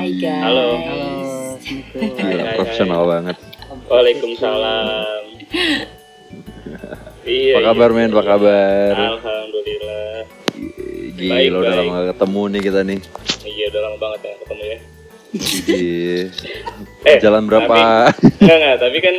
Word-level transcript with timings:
Hai, 0.00 0.16
guys. 0.16 0.40
Halo. 0.40 0.68
Halo, 0.80 1.12
Gila, 1.60 2.40
hai, 2.40 2.56
profesional 2.56 3.02
banget. 3.04 3.36
Waalaikumsalam. 3.84 5.22
iya. 7.28 7.54
Apa 7.60 7.68
kabar 7.68 7.90
iya. 7.92 7.96
men? 8.00 8.08
Apa 8.16 8.24
kabar? 8.24 8.92
Alhamdulillah. 8.96 10.16
Gila, 11.20 11.32
Baik, 11.36 11.48
udah 11.52 11.60
baik. 11.60 11.76
lama 11.84 11.92
gak 11.92 12.08
ketemu 12.16 12.42
nih 12.48 12.60
kita 12.64 12.80
nih. 12.80 13.00
Iya 13.44 13.64
udah 13.68 13.80
lama 13.84 13.96
banget 14.00 14.20
ya 14.24 14.34
ketemu 14.40 14.62
ya. 14.64 14.78
Iya. 15.68 16.20
Eh, 17.08 17.16
Jalan 17.20 17.44
berapa? 17.44 17.76
Enggak 18.40 18.56
enggak, 18.56 18.76
tapi 18.80 18.98
kan 19.04 19.16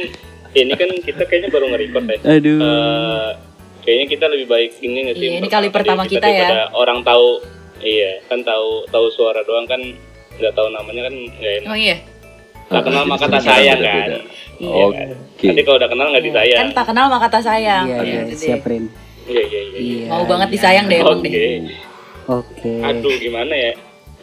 ini 0.57 0.73
kan 0.73 0.89
kita 1.05 1.21
kayaknya 1.29 1.49
baru 1.53 1.65
nge-record 1.77 2.05
ya. 2.09 2.17
Aduh. 2.25 2.57
Eh, 2.57 3.29
kayaknya 3.85 4.05
kita 4.17 4.25
lebih 4.33 4.49
baik 4.49 4.81
ini 4.81 4.97
nggak 5.05 5.15
sih? 5.17 5.29
Iya, 5.29 5.33
ini 5.45 5.47
kali 5.49 5.69
pertama 5.69 6.09
kita 6.09 6.25
ya. 6.25 6.41
daripada 6.49 6.73
Orang 6.73 7.05
tahu, 7.05 7.41
iya 7.85 8.17
kan 8.25 8.41
tahu 8.41 8.89
tahu 8.89 9.05
suara 9.13 9.45
doang 9.45 9.69
kan 9.69 9.81
nggak 10.33 10.53
tahu 10.53 10.67
namanya 10.69 11.01
kan 11.03 11.13
nggak 11.13 11.51
enak. 11.53 11.65
Emang 11.65 11.79
iya? 11.79 11.97
Tak 12.67 12.81
kenal 12.83 13.03
maka 13.03 13.25
Jadi 13.25 13.39
sayang 13.41 13.77
beda-beda. 13.77 13.91
kan. 13.91 14.07
Iya. 14.07 14.19
Iya 14.61 14.85
kan? 14.87 15.07
Oke. 15.11 15.45
Nanti 15.45 15.61
kalau 15.61 15.77
udah 15.77 15.89
kenal 15.89 16.05
nggak 16.07 16.23
disayang. 16.23 16.59
Kan 16.59 16.69
tak 16.71 16.85
kenal 16.87 17.05
maka 17.07 17.27
tak 17.27 17.43
sayang. 17.43 17.85
Iya, 17.85 17.97
iya, 18.01 18.19
Gitu 18.23 18.35
siap 18.37 18.63
Rin. 18.63 18.83
Iya 19.21 19.41
iya 19.43 19.61
iya. 19.61 19.77
Iya. 19.77 20.05
Mau 20.07 20.23
banget 20.25 20.49
disayang 20.49 20.85
deh 20.85 20.97
emang 20.97 21.19
deh. 21.19 21.33
Oke. 22.27 22.73
Aduh 22.79 23.13
gimana 23.17 23.51
ya? 23.51 23.71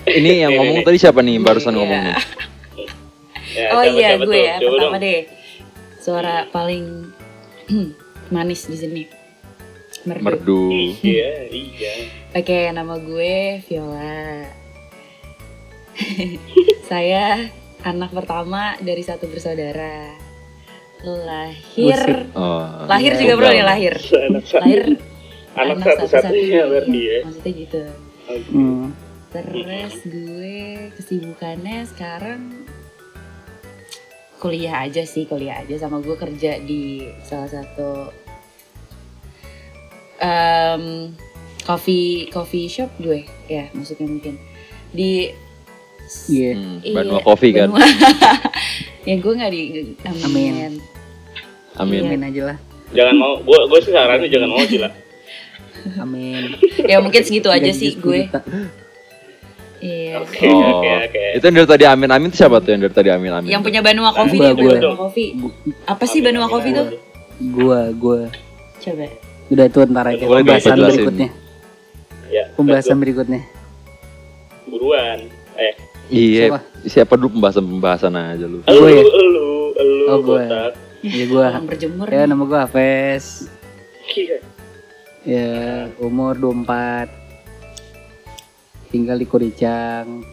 Ini 0.07 0.31
yang 0.41 0.53
ngomong 0.59 0.81
tadi 0.81 0.97
siapa 0.97 1.21
nih 1.21 1.37
barusan 1.39 1.71
Iya. 1.71 1.79
ngomong 1.79 2.01
nih? 2.03 2.17
Ya, 3.49 3.67
Oh 3.71 3.81
siapa- 3.81 3.91
iya 3.91 4.09
siapa 4.09 4.23
gue 4.23 4.29
tuh? 4.29 4.41
ya 4.41 4.55
Coba 4.57 4.71
pertama 4.71 4.89
dong. 4.91 5.03
deh. 5.03 5.21
Suara 5.99 6.35
paling 6.49 6.85
manis 8.35 8.63
di 8.65 8.77
sini. 8.77 9.03
Merdu. 10.03 10.25
Merdu. 10.25 10.63
Iya 11.03 11.31
iya. 11.51 11.93
Oke, 12.31 12.71
nama 12.71 12.97
gue 12.97 13.61
Viola. 13.63 14.47
Saya 16.91 17.49
anak 17.81 18.11
pertama 18.11 18.75
dari 18.79 19.03
satu 19.03 19.27
bersaudara. 19.27 20.15
Lahir, 20.99 22.27
Oh. 22.35 22.67
lahir 22.91 23.15
Iya. 23.15 23.21
juga 23.23 23.33
bro 23.37 23.49
nih 23.49 23.63
lahir. 23.63 23.95
Anak 24.27 24.45
Lahir 24.53 24.83
anak 25.55 25.77
anak 25.79 25.87
satu-satunya 25.95 26.63
berarti 26.67 26.99
ya. 27.01 27.19
Maksudnya 27.23 27.53
gitu. 27.55 27.83
Hmm. 28.51 28.87
Terus 29.29 29.95
gue 30.03 30.59
kesibukannya 30.93 31.87
sekarang 31.87 32.67
kuliah 34.39 34.83
aja 34.83 35.03
sih, 35.03 35.27
kuliah 35.27 35.63
aja 35.63 35.79
sama 35.79 35.99
gue 35.99 36.15
kerja 36.15 36.59
di 36.59 37.07
salah 37.23 37.47
satu 37.47 38.11
em, 40.19 41.15
coffee 41.63 42.27
coffee 42.29 42.67
shop 42.67 42.91
gue 42.99 43.23
ya 43.47 43.71
maksudnya 43.71 44.09
mungkin 44.09 44.35
di 44.91 45.31
Iya. 46.27 46.51
Hmm, 46.55 46.77
iya, 46.81 46.95
Banua 46.95 47.21
Coffee 47.21 47.53
kan? 47.53 47.69
Banua. 47.69 47.85
ya 49.09 49.15
gue 49.17 49.33
nggak 49.35 49.51
di 49.51 49.61
amin. 50.03 50.25
Amin. 50.25 50.73
Amin. 51.77 52.01
Amin 52.03 52.21
aja 52.25 52.43
lah. 52.49 52.59
Jangan 52.89 53.15
mau, 53.15 53.33
gue 53.39 53.59
gue 53.69 53.79
sih 53.83 53.93
sarannya 53.93 54.27
jangan 54.27 54.49
mau 54.49 54.63
sih 54.63 54.79
lah. 54.79 54.93
Amin. 56.03 56.57
ya 56.83 56.99
mungkin 56.99 57.23
segitu 57.23 57.49
aja 57.49 57.71
sih 57.71 57.95
10 57.95 58.03
gue 58.03 58.21
iya 59.79 60.19
Oke 60.19 60.43
Oh. 60.45 60.83
oke 60.83 60.91
oke. 61.07 61.23
Itu 61.39 61.45
yang 61.45 61.57
dari 61.57 61.69
tadi 61.69 61.85
Amin 61.87 62.11
Amin 62.11 62.29
itu 62.29 62.37
siapa 62.37 62.59
tuh 62.59 62.75
yang 62.75 62.83
dari 62.83 62.91
tadi 62.93 63.09
Amin 63.09 63.31
Amin? 63.31 63.47
yang 63.47 63.63
punya 63.63 63.79
Banua 63.79 64.11
Coffee 64.11 64.37
Gua, 64.37 64.49
deh 64.49 64.55
gua. 64.59 64.75
Banua 64.75 64.95
Coffee 64.99 65.29
apa 65.87 66.05
sih 66.05 66.19
Banua 66.19 66.51
Coffee 66.51 66.75
tuh 66.75 66.87
Gua, 67.55 67.95
gua. 67.95 68.27
coba 68.77 69.07
Udah 69.49 69.65
itu 69.65 69.79
ntar 69.87 70.07
aja 70.09 70.25
Boleh 70.27 70.43
pembahasan 70.43 70.77
berikutnya. 70.77 71.29
Ya. 72.29 72.45
Pembahasan 72.53 72.97
berikutnya. 72.99 73.41
buruan. 74.67 75.19
Eh, 75.55 75.73
Iya. 76.09 76.45
Siapa? 76.49 76.59
Siapa 76.85 77.13
dulu 77.15 77.29
pembahasan-pembahasan 77.37 78.13
aja 78.13 78.45
lu? 78.45 78.59
elu 78.63 78.81
Gue 78.81 78.91
ya? 78.91 79.03
elu 79.03 79.45
elu 79.75 80.05
Oh, 80.09 80.19
gue. 80.19 80.41
botak. 80.41 80.73
Ya 80.99 81.25
gua. 81.27 81.47
orang 81.49 81.65
berjemur 81.65 82.07
Ya 82.07 82.27
nama 82.27 82.43
gua 82.43 82.61
Hafiz. 82.65 83.47
Iya. 84.11 84.39
Ya, 85.23 85.53
umur 85.99 86.35
24. 86.35 87.07
Tinggal 88.89 89.17
di 89.17 89.27
Kuricang. 89.27 90.25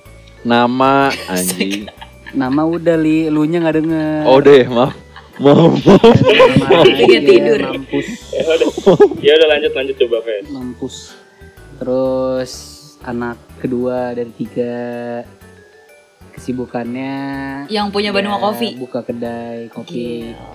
Nama 0.41 1.11
anjing. 1.29 1.91
Nama 2.31 2.61
udah 2.61 2.95
li, 2.95 3.27
lu 3.27 3.43
nya 3.43 3.59
nggak 3.59 3.75
denger. 3.75 4.23
Oh 4.25 4.39
deh, 4.39 4.63
maaf. 4.65 4.95
Mau 5.35 5.67
mau. 5.69 5.99
Lagi 6.71 7.19
tidur. 7.19 7.59
Mampus. 7.61 8.07
Ya 8.35 8.43
udah. 8.47 8.69
Ya 9.19 9.31
udah 9.35 9.47
lanjut 9.49 9.71
lanjut 9.73 9.95
coba 9.97 10.17
Fen. 10.21 10.43
Mampus. 10.49 10.95
Terus 11.75 12.51
anak 13.01 13.35
kedua 13.57 14.11
dari 14.11 14.31
tiga 14.31 14.75
kesibukannya 16.35 17.13
yang 17.67 17.89
punya 17.89 18.11
Banua 18.11 18.35
ya, 18.35 18.41
Coffee 18.41 18.73
buka 18.75 18.99
kedai 19.01 19.67
kopi 19.67 20.27
Gila. 20.27 20.45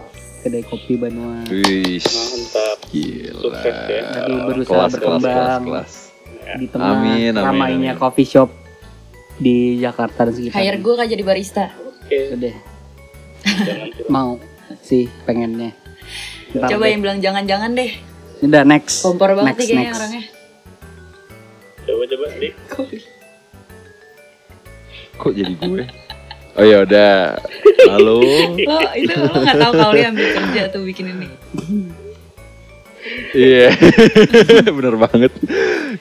kedai 0.41 0.63
kopi 0.63 0.93
Banua 0.95 1.41
Wih. 1.47 1.99
Mantap. 1.99 2.79
Gila. 2.87 3.41
Sukses 3.41 3.77
ya. 3.87 4.03
Lagi 4.21 4.37
berusaha 4.45 4.69
Kelas, 4.71 4.85
kelas, 4.87 4.93
berkembang 4.95 5.63
kelas, 5.63 5.63
kelas. 5.65 5.93
di 6.53 6.67
tengah 6.67 6.93
Amin, 6.93 7.31
amin, 7.31 7.33
ramainya 7.37 7.93
amin. 7.93 8.01
coffee 8.01 8.27
shop 8.27 8.51
di 9.37 9.57
Jakarta 9.77 10.27
dan 10.27 10.35
sekitar 10.35 10.59
hire 10.59 10.77
gue 10.77 10.95
kan 10.95 11.07
jadi 11.07 11.23
barista 11.23 11.65
Oke. 11.97 12.19
udah 12.35 12.55
curang. 13.65 13.91
mau 14.07 14.31
sih 14.81 15.09
pengennya 15.25 15.73
Ntar 16.53 16.69
coba 16.69 16.85
deh. 16.85 16.91
yang 16.91 17.01
bilang 17.01 17.19
jangan-jangan 17.19 17.71
deh 17.73 17.93
udah 18.41 18.63
next 18.63 19.01
kompor 19.01 19.33
banget 19.33 19.55
next 19.55 19.61
nih 19.61 19.69
kayaknya 19.71 19.85
next 19.87 19.99
orangnya 19.99 20.25
Coba 21.81 22.03
coba 22.07 22.27
dik. 22.37 22.55
Kok 25.21 25.33
jadi 25.37 25.55
gue? 25.57 25.85
Oh 26.59 26.67
ya 26.67 26.83
udah. 26.83 27.39
Halo. 27.87 28.19
lo 28.59 28.79
itu 28.99 29.15
lo 29.15 29.39
nggak 29.39 29.55
tahu 29.55 29.71
kalau 29.71 29.95
dia 29.95 30.11
ambil 30.11 30.29
kerja 30.35 30.63
tuh 30.67 30.83
bikin 30.83 31.15
ini 31.15 31.31
Iya. 33.39 33.71
Bener 34.77 34.99
banget. 34.99 35.31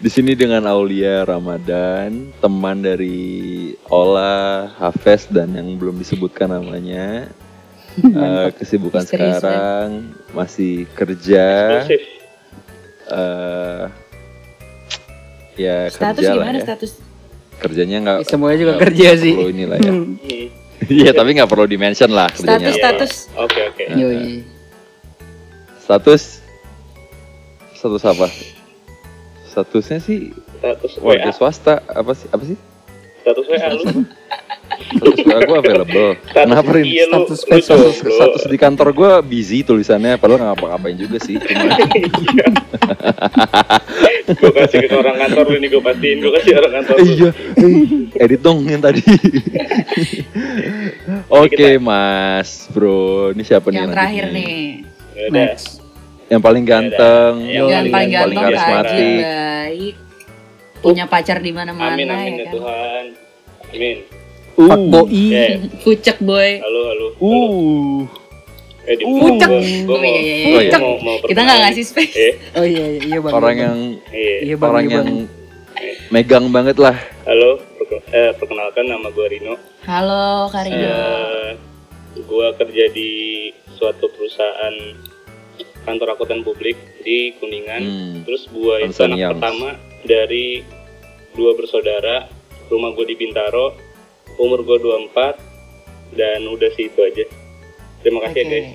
Di 0.01 0.09
sini 0.09 0.33
dengan 0.33 0.65
Aulia 0.65 1.21
Ramadan, 1.21 2.33
teman 2.41 2.81
dari 2.81 3.71
Ola, 3.93 4.73
Hafes 4.81 5.29
dan 5.29 5.53
yang 5.53 5.77
belum 5.77 6.01
disebutkan 6.01 6.49
namanya. 6.49 7.29
Eh, 8.01 8.47
kesibukan 8.57 9.05
Misterius 9.05 9.39
sekarang 9.39 10.09
masih 10.33 10.89
kerja. 10.97 11.47
Eh 13.05 13.85
ya 15.59 15.91
status 15.91 16.23
kerja 16.23 16.31
lah 16.31 16.35
gimana 16.39 16.59
ya. 16.63 16.65
status 16.71 16.91
Kerjanya 17.59 17.97
nggak 18.01 18.17
semuanya 18.25 18.57
juga 18.57 18.73
kerja 18.79 19.09
sih 19.19 19.35
perlu 19.35 19.51
inilah 19.51 19.77
ya. 19.83 19.91
Hmm. 19.91 20.15
Iya 20.87 21.11
tapi 21.19 21.29
nggak 21.35 21.49
perlu 21.51 21.67
di 21.67 21.75
mention 21.75 22.11
lah 22.15 22.31
kerjanya. 22.31 22.71
status 22.71 22.79
status 22.79 23.13
Oke 23.35 23.59
oke. 23.67 23.83
Yoi. 23.99 24.43
Status 25.83 26.39
status 27.75 28.03
apa? 28.07 28.27
Statusnya 29.49 29.99
sih 29.99 30.31
Status 30.59 30.91
warga 31.03 31.31
WA. 31.31 31.35
swasta 31.35 31.83
apa 31.87 32.11
sih 32.15 32.27
apa 32.31 32.43
sih? 32.47 32.57
Status 33.23 33.45
WA 33.47 33.67
lu. 33.75 33.83
Status 34.69 35.21
WA 35.21 35.39
gue 35.39 35.57
available. 35.57 36.09
Kenapa 36.27 36.69
Rin? 36.71 36.83
Iya. 36.83 37.03
Status 37.07 37.39
lu. 37.41 37.59
Status, 37.59 37.95
jomblo. 37.95 38.15
status 38.15 38.43
di 38.45 38.57
kantor 38.57 38.87
gue 38.91 39.11
busy 39.23 39.61
tulisannya, 39.61 40.15
padahal 40.15 40.39
nggak 40.39 40.49
ngapa-ngapain 40.55 40.95
juga 40.95 41.17
sih. 41.19 41.35
Cuma 41.37 41.69
gue 44.29 44.51
kasih 44.55 44.77
ke 44.85 44.93
orang 44.93 45.17
kantor 45.17 45.43
lu 45.47 45.55
ini 45.57 45.67
gue 45.67 45.79
pastiin 45.79 46.17
gue 46.19 46.31
kasih 46.31 46.51
orang 46.55 46.71
kantor 46.79 46.95
iya, 47.01 47.29
eh, 47.55 47.75
edit 48.19 48.39
dong 48.39 48.63
yang 48.63 48.79
tadi. 48.79 49.01
Oke 51.31 51.77
Mas, 51.77 52.69
Bro, 52.69 53.33
ini 53.33 53.41
siapa 53.41 53.69
nih 53.69 53.77
yang 53.79 53.89
terakhir 53.89 54.23
nih? 54.29 54.33
nih 54.33 54.57
Ya 55.15 55.27
next 55.29 55.81
Yang 56.29 56.41
paling 56.41 56.63
ganteng, 56.63 57.33
Yang 57.41 57.49
yang 57.49 57.65
paling- 57.65 57.89
paling 57.89 57.91
yang 58.09 58.13
ganteng 58.13 58.29
paling 58.29 58.53
karismatik. 58.53 59.19
baik 59.19 59.95
punya 60.79 61.03
pacar 61.05 61.37
di 61.41 61.51
mana-mana 61.51 61.91
Amin 61.91 62.07
amin 62.07 62.31
ya 62.31 62.31
ya 62.31 62.39
kan 62.39 62.53
Tuhan. 62.55 63.03
Amin. 63.69 63.97
Fuck 64.59 64.75
Uh, 64.75 64.91
boy 64.91 65.07
Ya. 65.07 65.55
pucek 65.79 66.17
boy 66.19 66.59
Halo 66.59 66.81
halo. 66.85 67.07
halo. 67.13 67.23
uh, 67.23 67.99
Eh, 68.83 68.95
di 68.97 69.03
Pucek. 69.05 69.45
gua- 69.45 69.61
gua 69.85 69.95
Oh, 69.95 70.01
iya, 70.01 70.19
iya, 70.19 70.35
iya. 70.35 70.47
Pucek. 70.51 70.81
mau- 70.81 70.99
mau 70.99 71.15
kita 71.21 71.39
nggak 71.39 71.59
ngasih 71.61 71.85
space 71.85 72.13
Eh, 72.17 72.33
oh 72.53 72.65
iya 72.65 72.85
iya, 72.89 73.01
iya 73.05 73.17
bang 73.17 73.31
orang 73.31 73.45
Bang. 73.45 73.57
yang 73.57 73.77
iya. 74.11 74.35
iya 74.41 74.55
bang 74.57 74.69
orang 74.69 74.83
iya, 74.83 74.91
yang 74.91 75.07
bang. 75.07 75.19
megang 76.09 76.45
banget 76.49 76.75
lah. 76.75 76.97
Halo, 77.23 77.61
eh, 78.09 78.31
perkenalkan 78.33 78.83
nama 78.83 79.07
gue 79.07 79.25
Rino. 79.29 79.55
halo 79.81 80.25
Karido 80.49 80.75
Eh, 80.75 81.49
gue 82.19 82.47
kerja 82.53 82.85
di 82.89 83.09
suatu 83.71 84.09
perusahaan 84.09 84.75
kantor 85.81 86.07
akuntan 86.11 86.41
publik 86.41 86.75
di 86.99 87.31
Kuningan. 87.37 87.79
Hmm. 87.79 88.15
Terus 88.25 88.43
gue 88.45 88.75
itu 88.83 88.99
anak 88.99 89.37
pertama 89.37 89.69
dari 90.03 90.65
dua 91.31 91.53
bersaudara. 91.53 92.27
Rumah 92.67 92.91
gue 92.91 93.05
di 93.07 93.15
Bintaro. 93.15 93.73
Umur 94.39 94.59
gue 94.61 94.77
24 94.79 95.35
dan 96.15 96.39
udah 96.47 96.69
sih 96.73 96.87
itu 96.87 96.99
aja. 96.99 97.25
Terima 97.99 98.23
kasih 98.23 98.37
ya 98.37 98.45
Oke. 98.45 98.55
guys. 98.55 98.67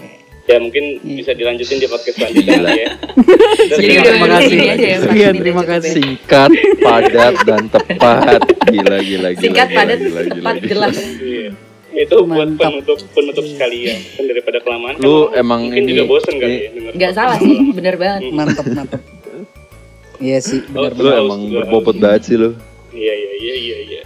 ya 0.45 0.61
mungkin 0.61 0.85
bisa 1.03 1.33
dilanjutin 1.33 1.81
di 1.81 1.89
podcast 1.89 2.21
selanjutnya 2.21 2.69
ya 2.69 2.89
Jadi 3.73 3.85
udah 3.91 4.05
terima 4.05 4.29
kasih. 4.31 4.59
ya, 4.61 4.97
Ini 5.27 5.41
terima 5.41 5.57
aja 5.57 5.65
cukup 5.65 5.65
ya. 5.65 5.73
kasih. 5.73 5.93
Singkat, 5.95 6.51
padat 6.79 7.35
dan 7.43 7.63
tepat. 7.67 8.41
Gila 8.67 8.97
gila 9.01 9.29
gila. 9.33 9.41
Singkat, 9.41 9.67
gila, 9.67 9.79
padat, 9.81 9.99
gila, 9.99 10.11
gila, 10.13 10.31
tepat, 10.31 10.55
gila. 10.55 10.69
jelas. 10.69 10.97
Iya. 11.17 11.49
itu 11.95 12.17
buat 12.21 12.49
Mantap. 12.51 12.63
penutup 12.69 12.99
penutup 13.09 13.45
sekalian 13.47 13.99
kan 14.11 14.25
daripada 14.27 14.59
kelamaan 14.61 14.95
kan 14.95 15.01
Lu 15.01 15.31
emang 15.33 15.61
mungkin 15.65 15.81
ini- 15.81 15.91
juga 15.95 16.05
bosen 16.05 16.35
kali 16.37 16.55
ya 16.59 16.69
denger 16.75 16.93
Nggak 16.93 17.13
salah 17.15 17.37
sih, 17.39 17.57
bener 17.73 17.95
banget. 17.97 18.21
Mantep, 18.29 18.67
mantep. 18.69 19.01
Iya 20.19 20.39
sih, 20.39 20.61
benar 20.67 20.91
Oh, 20.91 21.01
Lu 21.01 21.11
emang 21.17 21.41
berbobot 21.49 21.97
banget 21.97 22.21
sih 22.25 22.37
lu. 22.37 22.51
iya 22.91 23.15
iya 23.15 23.33
iya 23.39 23.55
iya 23.57 23.79
iya 23.81 24.03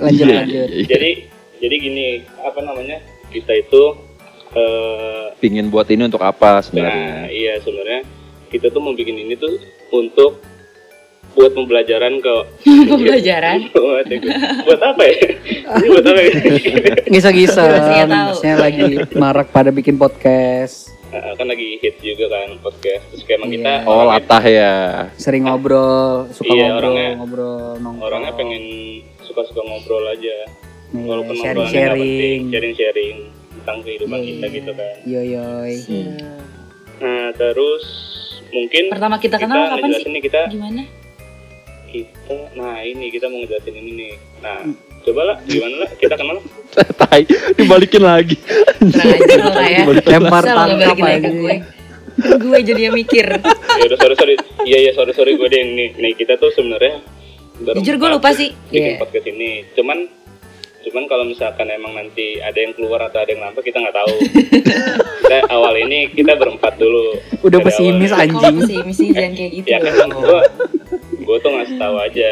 Lanjut, 0.00 0.24
Iya, 0.24 0.36
lanjut. 0.38 0.50
iya, 0.50 0.64
iya. 0.66 0.86
jadi 0.86 1.10
jadi 1.58 1.74
gini 1.76 2.06
apa 2.38 2.60
namanya 2.60 2.96
kita 3.28 3.52
itu 3.54 3.82
eh 4.50 5.24
Pingin 5.36 5.68
buat 5.68 5.86
ini 5.86 6.04
untuk 6.04 6.20
apa 6.20 6.58
nah 6.58 6.60
sebenarnya? 6.60 7.28
iya 7.28 7.54
sebenarnya 7.58 8.00
kita 8.48 8.66
tuh 8.68 8.78
mau 8.78 8.90
bikin 8.90 9.14
ini 9.14 9.34
tuh 9.34 9.54
untuk 9.90 10.42
buat 11.30 11.52
pembelajaran 11.52 12.18
ke 12.18 12.34
Pembelajaran. 12.90 13.70
buat, 13.70 14.06
buat 14.64 14.80
apa 14.82 15.02
ya 15.04 15.18
ini 15.76 15.86
buat 15.88 16.02
apa 16.04 16.20
ya 16.20 16.32
Gisa-gisa, 17.12 17.62
Iya, 17.88 18.04
maksudnya 18.04 18.56
lagi 18.56 18.86
marak 19.14 19.48
pada 19.48 19.68
bikin 19.68 19.94
podcast. 19.94 20.90
Nah, 21.08 21.34
kan 21.34 21.42
lagi 21.44 21.74
hit 21.76 21.98
juga 21.98 22.26
kan 22.28 22.54
podcast 22.60 23.02
terus 23.08 23.22
kayak 23.24 23.38
emang 23.38 23.48
Iya. 23.48 23.56
kita 23.56 23.72
Oh 23.82 23.94
orangnya- 23.96 24.10
latah 24.16 24.44
ya. 24.44 24.74
Sering 25.16 25.42
ngobrol, 25.44 26.30
suka 26.30 26.46
Iya, 26.48 26.66
ngobrol, 26.68 26.78
orangnya- 26.88 27.14
ngobrol, 27.16 27.58
nongkrong. 27.76 27.98
orangnya 28.04 28.32
pengen 28.34 28.62
suka-suka 29.30 29.62
ngobrol 29.62 30.04
aja 30.04 30.36
Nih, 30.90 31.06
walaupun 31.06 31.34
obrolannya 31.34 31.54
nggak 31.54 31.62
penting 31.62 31.70
sharing-sharing. 31.70 32.40
sharing-sharing 32.50 33.16
tentang 33.54 33.78
kehidupan 33.80 34.18
kita 34.20 34.42
Iya. 34.42 34.48
gitu 34.52 34.70
kan 34.72 34.94
Yoyoy. 35.04 35.74
nah 36.98 37.26
terus 37.32 37.84
mungkin 38.50 38.84
Pertama 38.90 39.16
kita 39.16 39.36
kenal 39.36 39.70
kapan 39.70 39.90
sih? 39.94 40.20
kita 40.20 40.40
Gimana? 40.48 40.82
kita 41.86 42.34
nah 42.54 42.78
ini 42.80 43.06
kita 43.08 43.26
mau 43.26 43.38
ngejelasin 43.38 43.74
ini 43.74 43.90
nih 43.96 44.12
nah 44.40 44.62
coba 45.00 45.20
lah 45.24 45.36
gimana 45.42 45.74
lah 45.80 45.90
kita 45.92 46.14
kenal 46.14 46.38
Tai, 47.00 47.26
dibalikin 47.56 47.98
lagi. 48.00 48.38
Lah 48.78 49.66
ya. 49.66 49.82
Lempar 49.82 50.44
tangkap 50.44 50.94
aja. 50.94 51.26
gue. 51.26 51.54
Gue 52.38 52.58
jadi 52.62 52.86
yang 52.86 52.94
mikir. 52.94 53.26
ya 53.26 53.84
udah 53.84 53.98
sorry 53.98 54.14
sorry 54.14 54.34
iya 54.62 54.78
iya 54.80 54.92
sorry 54.94 55.10
sorry 55.10 55.34
gue 55.34 55.48
deh 55.48 55.62
nih 55.64 55.88
nih 55.96 56.12
kita 56.14 56.36
tuh 56.36 56.54
sebenarnya 56.54 57.02
Jujur 57.60 57.96
gue 57.96 58.08
lupa 58.10 58.30
sih. 58.30 58.50
bikin 58.66 58.80
Iya. 58.86 58.98
podcast 58.98 59.26
ini 59.26 59.50
cuman 59.72 59.98
cuman 60.80 61.04
kalau 61.06 61.24
misalkan 61.24 61.68
emang 61.68 61.92
nanti 61.92 62.40
ada 62.40 62.56
yang 62.56 62.72
keluar 62.72 63.00
atau 63.02 63.18
ada 63.18 63.28
yang 63.28 63.42
nampak 63.42 63.62
kita 63.62 63.76
nggak 63.78 63.92
tahu 63.94 64.14
kita 65.20 65.36
awal 65.46 65.76
ini 65.76 66.08
kita 66.08 66.32
berempat 66.34 66.74
dulu 66.74 67.20
Udah 67.42 67.60
pesimis 67.60 68.10
awal. 68.10 68.24
anjing. 68.24 68.54
Kok 68.54 68.64
sih 68.64 68.78
misi 68.82 69.06
jangan 69.10 69.32
kayak 69.34 69.50
gitu. 69.54 69.66
ya 69.66 69.78
kan 69.78 70.08
gue 70.08 70.40
gue 71.20 71.36
tuh 71.38 71.50
ngasih 71.50 71.76
tahu 71.76 71.96
aja 71.96 72.30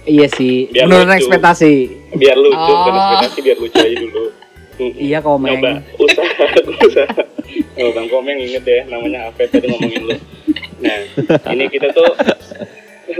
Iya 0.00 0.24
sih, 0.30 0.66
Biar 0.66 0.88
menurut 0.88 1.04
lucu. 1.06 1.18
ekspektasi. 1.20 1.74
biar 2.16 2.32
lucu 2.34 2.56
Oh. 2.56 2.76
bukan 2.80 2.92
ekspektasi 2.96 3.38
biar 3.42 3.56
lucu 3.58 3.78
aja 3.78 3.96
dulu 3.98 4.24
Iya 5.06 5.18
komeng. 5.20 5.52
Nyoba 5.54 5.70
usaha 5.96 6.44
usaha. 6.86 7.06
Oh, 7.76 7.90
Bang 7.90 8.06
Komeng 8.06 8.38
inget 8.38 8.62
ya 8.62 8.80
namanya 8.86 9.26
apa 9.26 9.42
tadi 9.44 9.66
ngomongin 9.66 10.02
lu. 10.04 10.14
Nah, 10.78 10.98
ini 11.48 11.64
kita 11.68 11.90
tuh 11.90 12.06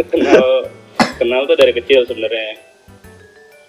kenal 0.08 0.70
kenal 1.18 1.44
tuh 1.44 1.58
dari 1.58 1.74
kecil 1.74 2.06
sebenarnya. 2.06 2.62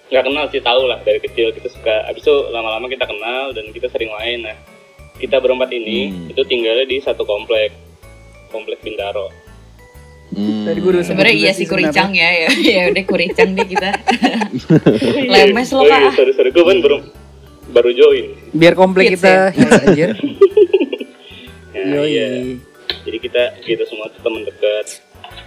Nggak 0.10 0.24
kenal 0.26 0.46
sih 0.50 0.62
tahu 0.62 0.86
lah 0.86 1.02
dari 1.02 1.20
kecil 1.20 1.52
kita 1.52 1.70
suka. 1.70 2.06
Abis 2.08 2.24
itu 2.24 2.36
lama-lama 2.50 2.86
kita 2.86 3.06
kenal 3.06 3.52
dan 3.52 3.70
kita 3.70 3.90
sering 3.90 4.10
main. 4.10 4.42
Nah, 4.42 4.58
kita 5.18 5.38
berempat 5.38 5.70
ini 5.70 6.10
Hmm. 6.10 6.32
itu 6.32 6.42
tinggalnya 6.46 6.86
di 6.86 6.98
satu 6.98 7.22
komplek 7.24 7.74
komplek 8.50 8.82
Bintaro. 8.82 9.30
Hmm. 10.30 10.62
Tadi 10.64 10.78
gue 10.78 10.92
udah 10.94 11.02
sebut 11.02 11.14
Sebenarnya 11.18 11.36
iya 11.36 11.52
sih 11.52 11.66
kuricang 11.66 12.14
ya, 12.14 12.30
ya, 12.30 12.50
ya 12.78 12.82
udah 12.90 13.04
kuricang 13.04 13.54
deh 13.54 13.66
kita. 13.66 13.90
Lemes 15.34 15.70
lo, 15.70 15.82
oh, 15.82 15.86
iya, 15.86 16.10
Kak. 16.10 16.14
sorry 16.16 16.34
sorry 16.34 16.50
gue 16.50 16.62
kan 16.64 16.78
baru 16.80 16.98
baru 17.70 17.90
join. 17.94 18.26
Biar 18.50 18.74
komplek 18.74 19.14
Hits 19.14 19.22
kita 19.22 19.34
hits 19.52 19.74
anjir. 19.84 20.10
Nah, 21.74 21.86
Yoi. 22.02 22.10
iya. 22.10 22.28
Jadi 23.06 23.18
kita 23.20 23.44
kita 23.62 23.84
semua 23.86 24.10
tuh 24.10 24.22
teman 24.22 24.42
dekat. 24.42 24.86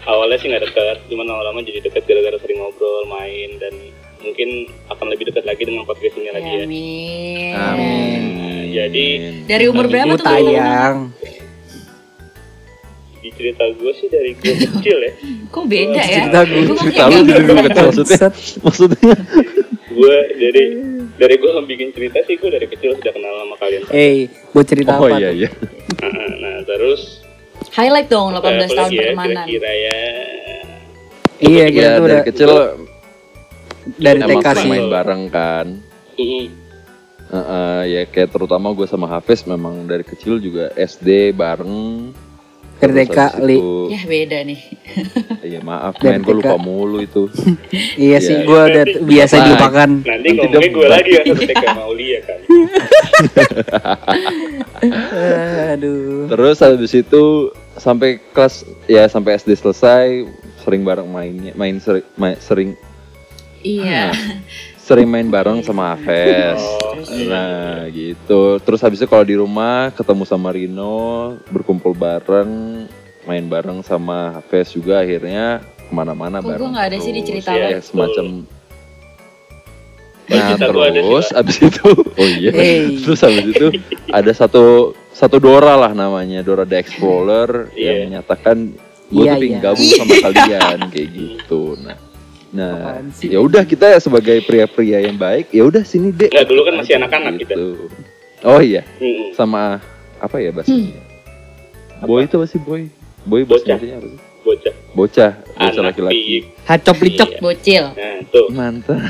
Awalnya 0.02 0.34
sih 0.36 0.50
nggak 0.50 0.64
dekat, 0.64 0.96
cuman 1.06 1.24
lama-lama 1.24 1.62
jadi 1.62 1.78
dekat 1.80 2.02
gara-gara 2.04 2.34
sering 2.36 2.58
ngobrol, 2.58 3.06
main 3.06 3.54
dan 3.56 3.70
mungkin 4.18 4.48
akan 4.88 5.06
lebih 5.08 5.30
dekat 5.30 5.44
lagi 5.44 5.62
dengan 5.62 5.82
podcast 5.82 6.14
ini 6.16 6.30
lagi 6.30 6.50
ya. 6.50 6.64
Amin. 6.64 7.52
Amin. 7.54 8.22
Jadi 8.72 9.06
Dari 9.44 9.64
umur 9.68 9.86
berapa 9.86 10.08
Lu 10.08 10.18
tuh? 10.18 10.26
tayang. 10.26 11.14
di 13.22 13.30
cerita 13.30 13.62
gue 13.70 13.92
sih 13.94 14.10
dari 14.10 14.34
gue 14.34 14.50
kecil 14.58 14.98
ya. 14.98 15.12
Kok 15.54 15.64
beda 15.70 16.02
ya? 16.02 16.26
Cerita 16.26 16.40
gue. 16.42 16.62
Cerita 16.74 17.02
lu 17.06 17.20
dari 17.22 17.42
dulu 17.46 17.60
kecil 17.70 17.84
maksudnya. 17.86 18.28
Maksudnya. 18.58 19.14
Gue 19.86 20.16
dari 20.34 20.62
dari 21.14 21.34
gue 21.38 21.50
bikin 21.62 21.88
cerita 21.94 22.18
sih 22.26 22.34
gue 22.34 22.50
dari 22.50 22.66
kecil 22.66 22.98
sudah 22.98 23.12
kenal 23.14 23.30
sama 23.38 23.54
kalian. 23.62 23.82
Eh, 23.94 24.26
buat 24.50 24.66
cerita 24.66 24.98
Oh 24.98 25.06
apa? 25.06 25.22
iya 25.22 25.30
iya. 25.30 25.48
Nah, 26.02 26.10
nah, 26.42 26.56
terus 26.66 27.21
Highlight 27.72 28.06
dong 28.06 28.30
18 28.30 28.34
eh, 28.34 28.36
apa 28.36 28.48
tahun 28.68 28.90
ya, 28.90 29.00
pertemanan. 29.02 29.42
kira-kira 29.42 29.70
ya. 29.72 29.96
Iya, 31.42 31.64
kita 31.66 31.72
Iya 31.72 31.88
tuh 31.88 31.98
dari 31.98 32.06
udah 32.06 32.20
kecil 32.22 32.50
dari 33.98 34.20
TK 34.22 34.46
sih. 34.54 34.68
main 34.68 34.84
bareng 34.86 35.22
kan. 35.28 35.66
Mm-mm. 36.14 36.44
Heeh, 37.32 37.78
ya 37.88 38.00
kayak 38.06 38.28
terutama 38.30 38.70
gue 38.70 38.84
sama 38.84 39.08
Hafiz 39.08 39.42
memang 39.42 39.82
dari 39.84 40.02
kecil 40.02 40.36
juga 40.36 40.68
SD 40.74 41.32
bareng. 41.32 42.10
Habis 42.76 43.08
Li. 43.40 43.56
itu- 43.56 43.88
Ya 43.88 44.00
beda 44.02 44.38
nih. 44.42 44.60
Iya 45.42 45.58
maaf 45.60 45.96
men 45.98 46.20
gue 46.20 46.34
lupa 46.36 46.56
mulu 46.56 46.98
itu. 46.98 47.26
Iya 47.98 48.18
sih, 48.18 48.36
Iya. 48.36 48.44
gue 48.44 48.60
udah 48.68 48.84
biasa 49.02 49.32
Bye. 49.32 49.42
dilupakan. 49.44 49.88
Nanti 49.96 50.04
Nanti 50.04 50.28
ngomongnya 50.34 50.68
gue 50.68 50.86
lagi 50.86 51.10
satu 51.16 51.32
TK 51.40 51.62
sama 51.64 51.82
Aulia 51.82 52.18
kan. 52.20 52.38
Aduh. 55.72 56.26
Terus 56.28 56.56
habis 56.58 56.92
itu 56.92 57.24
sampai 57.82 58.22
kelas 58.30 58.54
ya 58.86 59.02
sampai 59.04 59.34
SD 59.34 59.58
selesai 59.58 60.22
sering 60.62 60.86
bareng 60.86 61.10
mainnya 61.10 61.50
main 61.52 61.76
sering 61.76 62.06
main, 62.14 62.38
sering 62.38 62.70
Iya. 63.60 64.10
sering 64.76 65.06
main 65.06 65.26
bareng 65.26 65.62
sama 65.62 65.94
Hafiz. 65.94 66.58
Oh, 66.58 66.98
Nah 67.26 67.86
gitu. 67.88 68.58
Terus 68.58 68.82
habis 68.82 68.98
itu 68.98 69.06
kalau 69.06 69.22
di 69.22 69.34
rumah 69.34 69.90
ketemu 69.90 70.22
sama 70.22 70.50
Rino 70.50 70.98
berkumpul 71.46 71.94
bareng 71.94 72.50
main 73.22 73.44
bareng 73.46 73.78
sama 73.80 74.34
Hafiz 74.34 74.70
juga 74.70 74.98
akhirnya 74.98 75.62
ke 75.62 75.92
mana-mana 75.92 76.38
bareng. 76.38 76.74
nggak 76.74 76.86
ada 76.90 76.98
sih 76.98 77.10
di 77.10 77.22
terus. 77.22 77.46
cerita 77.46 77.50
Ya, 77.54 77.78
semacam 77.78 78.26
Nah 80.22 80.56
terus 80.56 81.28
abis 81.30 81.56
itu 81.60 81.86
oh 82.20 82.28
iya 82.32 82.50
Hey. 82.50 82.98
terus 82.98 83.20
abis 83.20 83.46
itu 83.46 83.66
ada 84.08 84.32
satu 84.32 84.94
satu 85.12 85.36
Dora 85.36 85.76
lah 85.76 85.92
namanya 85.92 86.40
Dora 86.40 86.64
the 86.64 86.76
Explorer 86.76 87.68
Iya. 87.72 87.84
yang 87.84 87.96
menyatakan 88.10 88.56
gue 89.08 89.22
Iya, 89.22 89.30
tuh 89.30 89.38
pengen 89.38 89.52
iya. 89.52 89.60
gabung 89.60 89.90
sama 89.90 90.14
kalian 90.22 90.78
kayak 90.88 91.08
gitu 91.10 91.62
nah 91.78 91.96
nah 92.52 93.00
ya 93.18 93.38
udah 93.38 93.64
kita 93.64 93.96
sebagai 93.96 94.40
pria-pria 94.42 95.00
yang 95.00 95.16
baik 95.16 95.48
ya 95.48 95.64
udah 95.64 95.80
sini 95.82 96.12
deh 96.12 96.28
Nggak, 96.28 96.46
dulu 96.46 96.60
kan 96.62 96.74
masih 96.76 96.92
anak-anak 96.96 97.32
kita. 97.40 97.54
oh 98.42 98.60
iya 98.60 98.84
Mm-mm. 98.98 99.32
sama 99.32 99.80
apa 100.16 100.36
ya 100.36 100.52
bahasanya 100.52 101.00
boy 102.02 102.24
itu 102.24 102.34
apa 102.34 102.46
sih 102.46 102.58
boy 102.58 102.82
boy 103.24 103.40
Bocah. 103.42 103.72
bahasa 103.72 103.84
Indonesia 103.84 103.96
apa 103.96 104.08
sih 104.10 104.20
Bocah. 104.42 104.74
bocah 104.92 105.32
bocah 105.54 105.82
laki-laki. 105.82 106.50
Hacop 106.62 106.98
licok. 106.98 107.30
Iya. 107.30 107.40
Bocil. 107.40 107.84
Nah, 107.94 108.16
tuh 108.28 108.46
mantap 108.50 109.00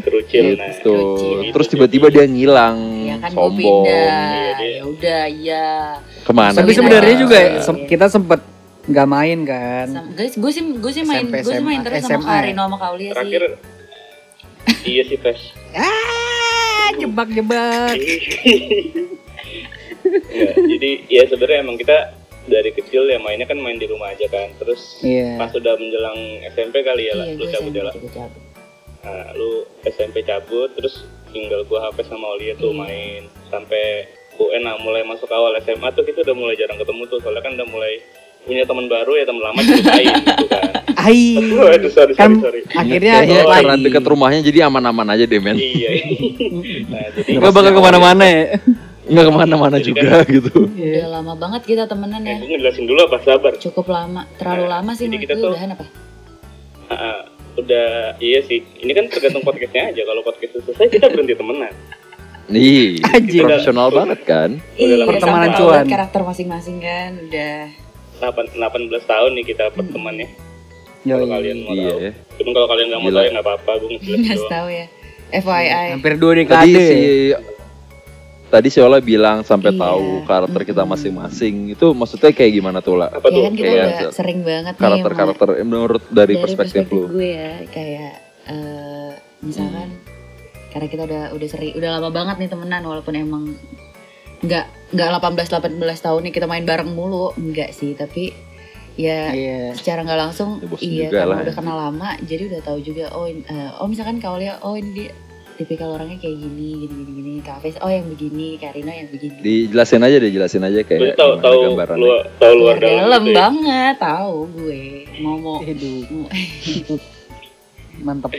kerucil 0.00 0.54
nah. 0.54 0.68
gitu 0.68 0.96
Gitu. 1.40 1.50
terus 1.52 1.66
tiba-tiba 1.68 2.06
dia 2.08 2.24
ngilang 2.24 2.76
Ya 3.02 3.16
kan 3.18 3.30
sombong. 3.32 3.84
Iya, 3.84 4.52
dia. 4.54 4.70
Ya 4.70 4.82
udah, 4.84 5.22
iya. 5.26 5.68
ke 6.22 6.32
mana 6.32 6.54
Tapi 6.54 6.70
sebenarnya 6.70 7.16
juga 7.16 7.38
Iya. 7.38 7.60
sem- 7.60 7.84
kita 7.84 8.06
sempet 8.06 8.40
nggak 8.82 9.08
main 9.08 9.38
kan. 9.44 9.86
Guys, 10.12 10.34
gue 10.34 10.50
sih 10.50 10.62
gue 10.72 10.92
sih 10.92 11.04
main 11.04 11.24
gue 11.24 11.40
sih 11.42 11.60
main 11.60 11.80
terus 11.80 12.02
sama. 12.02 12.40
Karino 12.40 12.62
sama 12.64 12.76
Kaulia 12.76 13.08
sih. 13.08 13.14
Terakhir 13.14 13.42
iya 14.82 15.02
sih 15.04 15.16
Pes. 15.16 15.40
Ah, 15.72 16.88
jebak-jebak. 16.94 17.96
Ya, 20.10 20.50
jadi 20.56 20.90
ya 21.06 21.22
sebenarnya 21.28 21.62
emang 21.62 21.76
kita 21.78 22.18
dari 22.42 22.70
kecil 22.70 23.04
ya 23.04 23.18
mainnya 23.18 23.44
kan 23.44 23.56
main 23.56 23.76
di 23.76 23.84
rumah 23.84 24.08
aja 24.08 24.24
kan. 24.26 24.48
Terus 24.56 25.00
Iya. 25.00 25.36
pas 25.36 25.48
sudah 25.48 25.74
menjelang 25.74 26.18
SMP 26.48 26.80
kali 26.80 27.04
ya 27.04 27.14
lah, 27.14 27.26
Iya, 27.26 27.36
lu 27.36 27.44
cabut 27.46 27.72
jalan. 27.72 27.92
cabut. 27.92 28.42
Nah, 29.00 29.26
lu 29.32 29.50
SMP 29.82 30.20
cabut 30.22 30.68
terus 30.70 31.02
tinggal 31.28 31.64
gua 31.64 31.88
HP 31.88 32.04
sama 32.04 32.26
Aulia 32.28 32.52
tuh 32.54 32.70
Iya. 32.70 32.78
main 32.78 33.20
sampai 33.48 34.08
UN 34.36 34.62
lah 34.62 34.76
mulai 34.76 35.02
masuk 35.02 35.28
awal 35.28 35.52
SMA 35.58 35.88
tuh 35.90 36.02
kita 36.02 36.22
udah 36.22 36.32
mulai 36.32 36.54
jarang 36.54 36.76
ketemu 36.76 37.02
tuh 37.06 37.18
soalnya 37.18 37.40
kan 37.40 37.52
udah 37.54 37.66
mulai 37.66 38.00
punya 38.40 38.64
teman 38.64 38.88
baru 38.88 39.12
ya 39.14 39.24
teman 39.24 39.42
lama 39.42 39.60
ceritain 39.60 40.08
gitu 40.16 40.46
kan. 40.46 40.64
Ai. 40.96 41.36
Waduh 41.50 41.88
sorry 41.88 42.12
Kan 42.14 42.40
sorry 42.40 42.60
sorry. 42.62 42.72
akhirnya 42.74 43.14
Kayaknya 43.18 43.40
lagi. 43.42 43.52
karena 43.54 43.74
deket 43.78 44.04
rumahnya 44.06 44.40
jadi 44.42 44.58
aman-aman 44.64 45.06
aja 45.10 45.24
deh 45.24 45.38
men 45.38 45.56
iya. 45.56 45.90
nah, 46.92 47.04
jadi 47.14 47.36
Gak 47.36 47.52
bakal 47.52 47.70
ke 47.70 47.80
mana-mana 47.80 48.24
ya. 48.24 48.44
Nggak 49.10 49.24
ke 49.24 49.32
mana-mana 49.34 49.76
juga 49.78 50.22
gitu. 50.24 50.66
Udah 50.66 51.08
lama 51.10 51.34
banget 51.34 51.62
kita 51.66 51.84
temenan 51.84 52.22
Eh, 52.22 52.30
ya. 52.30 52.36
gue 52.38 52.48
ngejelasin 52.48 52.84
dulu 52.84 53.00
apa 53.02 53.18
sabar. 53.20 53.52
Cukup 53.56 53.86
lama, 53.86 54.22
terlalu 54.34 54.64
Nah, 54.64 54.72
lama 54.76 54.90
sih 54.94 55.04
jadi 55.04 55.18
kita 55.18 55.34
tuh- 55.34 55.50
udahan 55.50 55.70
apa? 55.72 55.84
Ah, 56.88 57.20
udah 57.56 57.88
iya 58.18 58.40
sih. 58.40 58.62
Ini 58.76 58.92
kan 58.92 59.04
tergantung 59.06 59.42
podcastnya 59.42 59.90
aja. 59.90 60.02
Kalau 60.02 60.22
podcast 60.22 60.52
itu 60.52 60.60
selesai 60.64 60.86
kita 60.88 61.06
berhenti 61.06 61.34
temenan. 61.34 61.74
Nih, 62.48 62.98
profesional 63.36 63.88
banget 63.90 64.20
kan? 64.24 64.50
Iya, 64.74 65.06
Pertemanan 65.06 65.54
cuan. 65.54 65.86
karakter 65.86 66.22
masing-masing 66.24 66.78
kan 66.78 67.14
udah 67.20 67.70
8, 68.20 68.58
18 68.58 69.04
tahun 69.04 69.30
nih 69.32 69.44
kita 69.46 69.64
berteman 69.70 70.14
ya. 70.16 70.28
Kalau 71.00 71.24
Yoi. 71.24 71.30
kalian 71.30 71.58
mau 71.60 71.72
Iya 71.72 71.86
tahu. 71.86 71.98
ya. 72.00 72.12
Cuma 72.36 72.50
kalau 72.52 72.68
kalian 72.68 72.86
nggak 72.90 73.00
mau 73.00 73.08
tahu 73.08 73.22
ya 73.22 73.30
nggak 73.30 73.46
apa-apa. 73.46 73.70
Gue 73.76 73.88
ngejelasin 73.92 74.34
doang. 74.36 74.50
tahu 74.50 74.68
ya. 74.68 74.86
FYI. 75.32 75.88
Hampir 75.94 76.14
dua 76.16 76.32
Tadi 76.32 76.40
dekade. 76.42 76.82
si 76.82 76.98
tadi 78.50 78.68
si 78.68 78.78
Ola 78.78 78.98
bilang 79.00 79.40
sampai 79.40 79.70
Iya. 79.70 79.80
tahu 79.80 80.06
karakter 80.24 80.60
kita 80.64 80.82
masing-masing. 80.84 81.54
Itu 81.70 81.92
maksudnya 81.92 82.30
kayak 82.30 82.52
gimana 82.52 82.78
tuh 82.78 82.96
lah? 82.96 83.08
Apa 83.08 83.26
Ya 83.26 83.32
tuh? 83.32 83.42
kan 83.42 83.52
kita 83.54 83.64
Kayak 83.64 83.86
udah 83.86 84.10
sering 84.12 84.40
banget 84.42 84.72
nih 84.72 84.82
Karakter-karakter 84.82 85.48
eh, 85.52 85.64
menurut 85.64 86.02
dari, 86.08 86.34
sama- 86.34 86.42
perspektif, 86.44 86.84
lu. 86.88 87.06
gue 87.08 87.28
ya 87.30 87.50
kayak 87.66 88.12
eh, 88.44 89.10
misalkan 89.40 89.88
karena 90.68 90.86
kita 90.86 91.02
udah 91.04 91.22
udah 91.30 91.48
sering 91.48 91.72
udah 91.72 91.90
lama 91.92 92.10
banget 92.10 92.36
nih 92.36 92.48
temenan 92.48 92.82
walaupun 92.84 93.14
emang 93.16 93.44
nggak 94.40 94.64
nggak 94.90 95.08
18 95.12 95.50
18 95.76 95.76
tahun 96.00 96.20
nih 96.22 96.32
kita 96.32 96.46
main 96.46 96.62
bareng 96.62 96.88
mulu 96.88 97.34
enggak 97.36 97.70
sih 97.70 97.92
tapi 97.92 98.30
ya 98.94 99.30
Iya. 99.30 99.74
secara 99.74 100.00
nggak 100.00 100.20
langsung 100.20 100.62
Ya, 100.78 100.78
iya 100.80 101.06
karena 101.08 101.26
lah 101.26 101.36
ya. 101.36 101.44
udah 101.44 101.54
kenal 101.54 101.76
lama 101.78 102.08
jadi 102.20 102.42
udah 102.48 102.60
tahu 102.62 102.78
juga 102.80 103.10
oh 103.10 103.24
in- 103.24 103.44
eh, 103.44 103.70
oh 103.76 103.86
misalkan 103.86 104.16
kau 104.16 104.36
lihat 104.36 104.60
oh 104.60 104.74
ini 104.74 104.90
dia 104.92 105.10
tipikal 105.60 105.92
orangnya 105.92 106.16
kayak 106.16 106.36
gini 106.36 106.68
gini 106.80 106.94
gini 106.96 107.12
gini 107.14 107.32
Kak 107.40 107.60
Hafiz 107.60 107.76
oh 107.78 107.86
yang 107.86 108.08
begini 108.08 108.56
Karina 108.56 108.90
yang 108.90 109.08
begini 109.08 109.36
Dijelasin 109.38 110.00
aja 110.00 110.16
deh, 110.16 110.30
jelasin 110.30 110.62
aja 110.62 110.80
kayak 110.80 111.14
tahu 111.14 111.36
tahu 111.36 111.58
luar 111.68 111.88
tahu 112.40 112.52
luar 112.56 112.76
dalam. 112.76 112.96
dalam 113.04 113.20
gitu 113.20 113.28
ya. 113.28 113.36
banget 113.38 113.94
tahu 113.98 114.34
gue 114.50 114.82
mau 115.18 115.36
mau 115.36 115.56
mau- 116.10 117.04
mantap. 118.00 118.32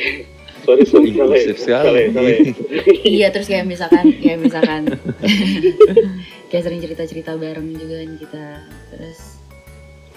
Sorry 0.61 0.83
sorry. 0.83 1.09
Inklusif 1.11 1.57
sekali. 1.57 2.01
Ya, 2.07 2.21
ya. 2.21 2.37
iya 3.03 3.27
terus 3.29 3.45
kayak 3.45 3.65
misalkan 3.65 4.13
kayak 4.15 4.39
misalkan 4.39 4.81
kayak 6.49 6.63
sering 6.63 6.79
cerita 6.79 7.03
cerita 7.03 7.31
bareng 7.33 7.69
juga 7.71 7.95
kan 7.97 8.09
kita 8.15 8.45
terus 8.89 9.19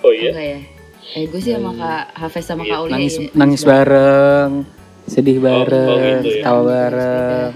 Oh 0.01 0.09
iya. 0.09 0.31
enggak 0.31 0.47
ya 0.47 0.61
eh 1.15 1.25
gue 1.27 1.37
sih 1.39 1.53
sama 1.53 1.73
kak 1.75 2.05
Hafiz 2.15 2.45
sama 2.45 2.63
Iya. 2.63 2.71
kak 2.71 2.81
Uli 2.83 2.93
Nangis 2.95 3.15
nangis 3.33 3.63
bareng, 3.63 4.51
sedih 5.05 5.39
oh 5.39 5.43
bareng, 5.43 6.23
gitu 6.23 6.31
ya. 6.31 6.43
tawa 6.43 6.61
bareng. 6.65 7.53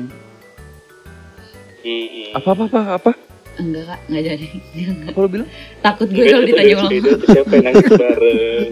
Hmm, 1.79 2.07
hmm. 2.07 2.37
Apa 2.37 2.49
apa 2.53 2.65
apa 2.67 2.81
apa? 2.95 3.13
enggak 3.59 3.91
kak 3.91 4.01
nggak 4.07 4.23
jadi 4.23 4.47
Enggak. 4.71 5.09
Apa 5.11 5.19
lu 5.19 5.29
bilang? 5.29 5.49
takut 5.83 6.07
gue 6.07 6.25
kalau 6.25 6.45
ditanya 6.47 6.75
ulang 6.79 6.93
siapa 7.27 7.51
yang 7.51 7.65
nangis 7.67 7.91
bareng? 7.91 8.69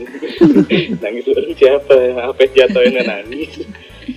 nangis 1.02 1.24
bareng 1.26 1.54
siapa? 1.58 1.94
Apa 2.22 2.40
jatuhin 2.46 2.92
yang 2.94 3.08
nangis? 3.08 3.50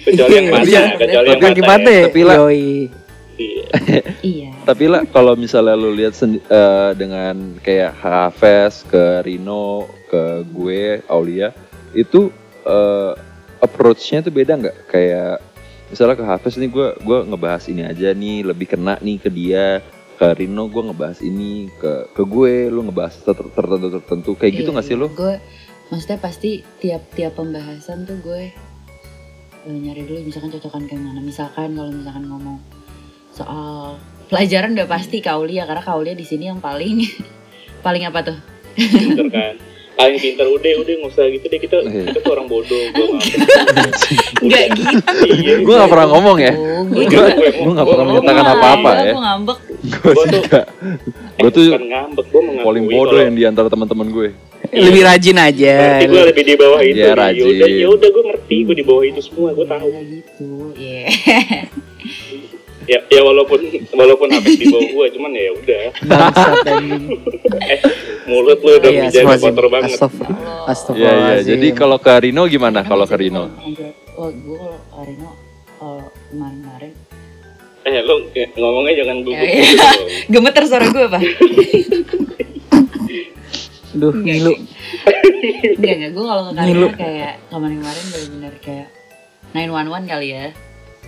Kecuali 0.05 0.33
yang 0.37 0.47
mata, 0.53 0.69
Iya. 0.69 0.83
kecuali 0.93 1.27
yang 1.27 1.41
mata. 1.41 1.57
gimana 1.57 1.89
ya. 1.89 1.97
ya? 1.97 2.05
Tapi 2.05 2.21
lah- 2.21 2.37
Yoi. 2.37 2.69
Iya. 3.39 3.63
iya 4.21 4.49
Tapi 4.61 4.85
lah 4.85 5.01
kalau 5.07 5.33
misalnya 5.33 5.73
lu 5.73 5.89
lihat 5.89 6.13
eh, 6.21 6.91
dengan 6.93 7.55
kayak 7.57 7.95
Hafes 7.97 8.83
ke 8.85 9.25
Rino 9.25 9.89
ke 10.05 10.45
gue 10.45 11.01
Aulia 11.07 11.49
itu 11.95 12.29
eh, 12.61 13.11
approach-nya 13.59 14.19
tuh 14.19 14.31
beda 14.31 14.55
nggak? 14.55 14.77
Kayak 14.87 15.43
misalnya 15.89 16.15
ke 16.15 16.25
Hafes 16.25 16.55
nih 16.55 16.69
gue 16.69 16.87
gue 17.01 17.17
ngebahas 17.25 17.63
ini 17.67 17.81
aja 17.81 18.13
nih 18.13 18.45
lebih 18.45 18.69
kena 18.69 19.01
nih 19.01 19.17
ke 19.17 19.29
dia 19.29 19.81
ke 20.15 20.27
Rino 20.37 20.69
gue 20.69 20.83
ngebahas 20.85 21.17
ini 21.19 21.65
ke 21.81 22.13
ke 22.13 22.21
gue 22.21 22.69
lu 22.69 22.85
ngebahas 22.85 23.15
ter- 23.25 23.51
tertentu 23.55 23.87
tertentu 23.97 24.31
kayak 24.37 24.53
gitu 24.53 24.69
Iya, 24.69 24.75
nggak 24.77 24.85
sih 24.85 24.93
lu? 24.93 25.09
gue 25.09 25.41
maksudnya 25.89 26.21
pasti 26.21 26.61
tiap 26.77 27.09
tiap 27.17 27.33
pembahasan 27.33 28.05
tuh 28.05 28.21
gue 28.21 28.53
eh, 29.65 29.77
nyari 29.81 30.05
dulu 30.05 30.29
misalkan 30.29 30.53
cocokan 30.53 30.85
kayak 30.85 31.01
mana 31.01 31.19
misalkan 31.19 31.73
kalau 31.73 31.89
misalkan 31.89 32.23
ngomong 32.29 32.61
soal 33.33 33.97
pelajaran 34.29 34.77
udah 34.77 34.85
pasti 34.85 35.25
Kaulia 35.25 35.65
karena 35.65 35.81
Kaulia 35.81 36.13
di 36.13 36.21
sini 36.21 36.53
yang 36.53 36.61
paling 36.61 37.01
paling 37.85 38.05
apa 38.05 38.19
tuh 38.21 38.37
Pinter 38.77 39.25
kan. 39.33 39.55
Paling 39.99 40.15
pinter 40.17 40.47
udah 40.47 40.71
udah 40.79 40.93
nggak 40.95 41.11
usah 41.11 41.25
gitu 41.27 41.45
deh 41.45 41.59
kita 41.59 41.75
Iya. 41.81 42.03
kita 42.07 42.19
tuh 42.21 42.31
orang 42.31 42.47
bodoh. 42.47 42.83
Gue 42.89 43.05
nggak 44.39 44.65
gitu 44.71 44.95
Iya. 45.35 45.55
Gue 45.59 45.73
nggak 45.75 45.91
pernah 45.91 46.07
ngomong 46.07 46.37
ya. 46.39 46.53
Oh, 46.55 46.87
Gue 46.87 47.69
nggak 47.69 47.83
pernah 47.85 48.05
menyatakan 48.07 48.45
apa-apa 48.49 48.89
ya. 48.97 49.11
gue 49.11 49.21
ngambek 49.21 49.57
tuh- 49.59 50.43
nggak. 50.45 50.65
Gue 51.35 51.49
tuh 51.49 51.63
bukan 51.67 51.85
ngambek, 51.85 52.25
gue 52.25 52.41
mengakui 52.41 52.65
paling 52.65 52.85
bodoh 52.89 53.19
yang 53.19 53.33
di 53.33 53.43
antara 53.43 53.67
teman-teman 53.67 54.07
gue. 54.09 54.29
Lebih 54.69 55.01
rajin 55.01 55.35
aja. 55.35 55.75
Berarti 55.75 56.05
gue 56.05 56.21
lebih 56.25 56.43
di 56.45 56.55
bawah 56.55 56.81
itu. 56.81 56.95
Iya, 56.95 57.07
nih. 57.07 57.15
rajin. 57.17 57.43
Yaudah, 57.49 57.69
yaudah 57.79 58.09
gue 58.09 58.23
ngerti, 58.25 58.55
gue 58.61 58.75
di 58.75 58.85
bawah 58.85 59.03
itu 59.03 59.21
semua, 59.21 59.49
gue 59.51 59.65
tahu. 59.65 59.87
Nggak 59.89 60.05
gitu 60.09 60.47
Iya. 60.75 61.03
Ya, 62.85 62.97
ya 63.07 63.21
walaupun 63.21 63.59
walaupun 63.91 64.27
habis 64.31 64.55
di 64.55 64.65
bawah 64.65 64.81
gue, 64.83 65.05
cuman 65.13 65.31
ya 65.31 65.51
udah. 65.53 65.83
Eh, 67.61 67.79
mulut 68.29 68.59
lu 68.59 68.71
udah 68.71 68.89
Iya, 68.89 69.01
astagfirullahaladzim. 69.03 69.49
kotor 69.49 69.67
banget. 69.67 69.89
Astagfir- 69.91 70.29
Iya 70.29 70.37
iya. 70.37 70.69
Astagfirullahaladzim. 70.69 71.49
Jadi 71.49 71.67
kalau 71.73 71.97
ke 71.97 72.13
Rino 72.15 72.43
gimana? 72.45 72.79
Kalau 72.81 73.05
ke 73.05 73.15
Rino? 73.15 73.43
Oh, 74.13 74.29
gue 74.29 74.57
kalau 74.85 75.03
Rino 75.03 75.29
kalau 75.75 75.99
kemarin-kemarin 76.29 76.91
Eh, 77.81 78.03
lu 78.03 78.15
ngomongnya 78.53 78.93
jangan 78.97 79.17
gugup. 79.23 79.39
Ya, 79.39 79.49
iya. 79.49 79.63
gitu. 79.63 79.85
gemeter 80.35 80.63
suara 80.63 80.85
gue 80.85 81.03
apa? 81.05 81.19
Duh, 83.91 84.13
ngilu. 84.13 84.53
Enggak 85.73 85.93
enggak 85.97 86.11
gue 86.11 86.23
kalau 86.23 86.43
ke. 86.45 86.61
Karina 86.61 86.87
kayak 86.93 87.33
kemarin-kemarin 87.49 88.03
bener-bener 88.05 88.53
kayak 88.59 88.87
911 89.51 90.05
kali 90.05 90.27
ya. 90.29 90.45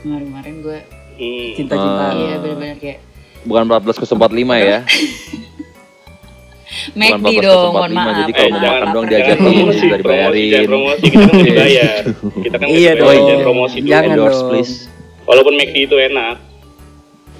Kemarin-kemarin 0.01 0.56
gue 0.60 0.80
Hmm. 1.12 1.50
Cinta-cinta. 1.54 2.06
Iya 2.16 2.36
bener-bener 2.40 2.78
kayak 2.78 3.00
Bukan 3.42 3.63
14.45 3.68 4.18
ya. 4.60 4.80
McD 6.94 7.28
dong, 7.40 7.72
mohon 7.72 7.92
14.45 7.92 7.94
maaf. 7.94 8.16
jadi 8.18 8.32
kalau 8.32 8.50
mau 8.50 8.62
makan 8.62 8.88
doang 8.88 9.06
promosi 9.06 9.38
promosi, 9.38 9.84
dari 9.84 10.01
promosi, 10.01 10.08
bayarin. 10.08 10.48
jangan 10.48 10.68
promosi, 10.68 11.04
kita 11.06 11.25
kan 11.25 11.40
dibayar. 11.48 12.01
Kita 12.38 12.56
kan 12.56 12.68
Iya 12.68 12.92
dibayar, 12.92 12.96
dong. 12.98 13.28
jangan 13.28 13.42
promosi 13.42 13.75
dulu. 13.78 13.90
Jangan 13.90 14.10
Endorse 14.10 14.36
dong. 14.36 14.50
please. 14.50 14.74
Walaupun 15.22 15.54
McD 15.56 15.78
itu 15.82 15.98
enak, 15.98 16.36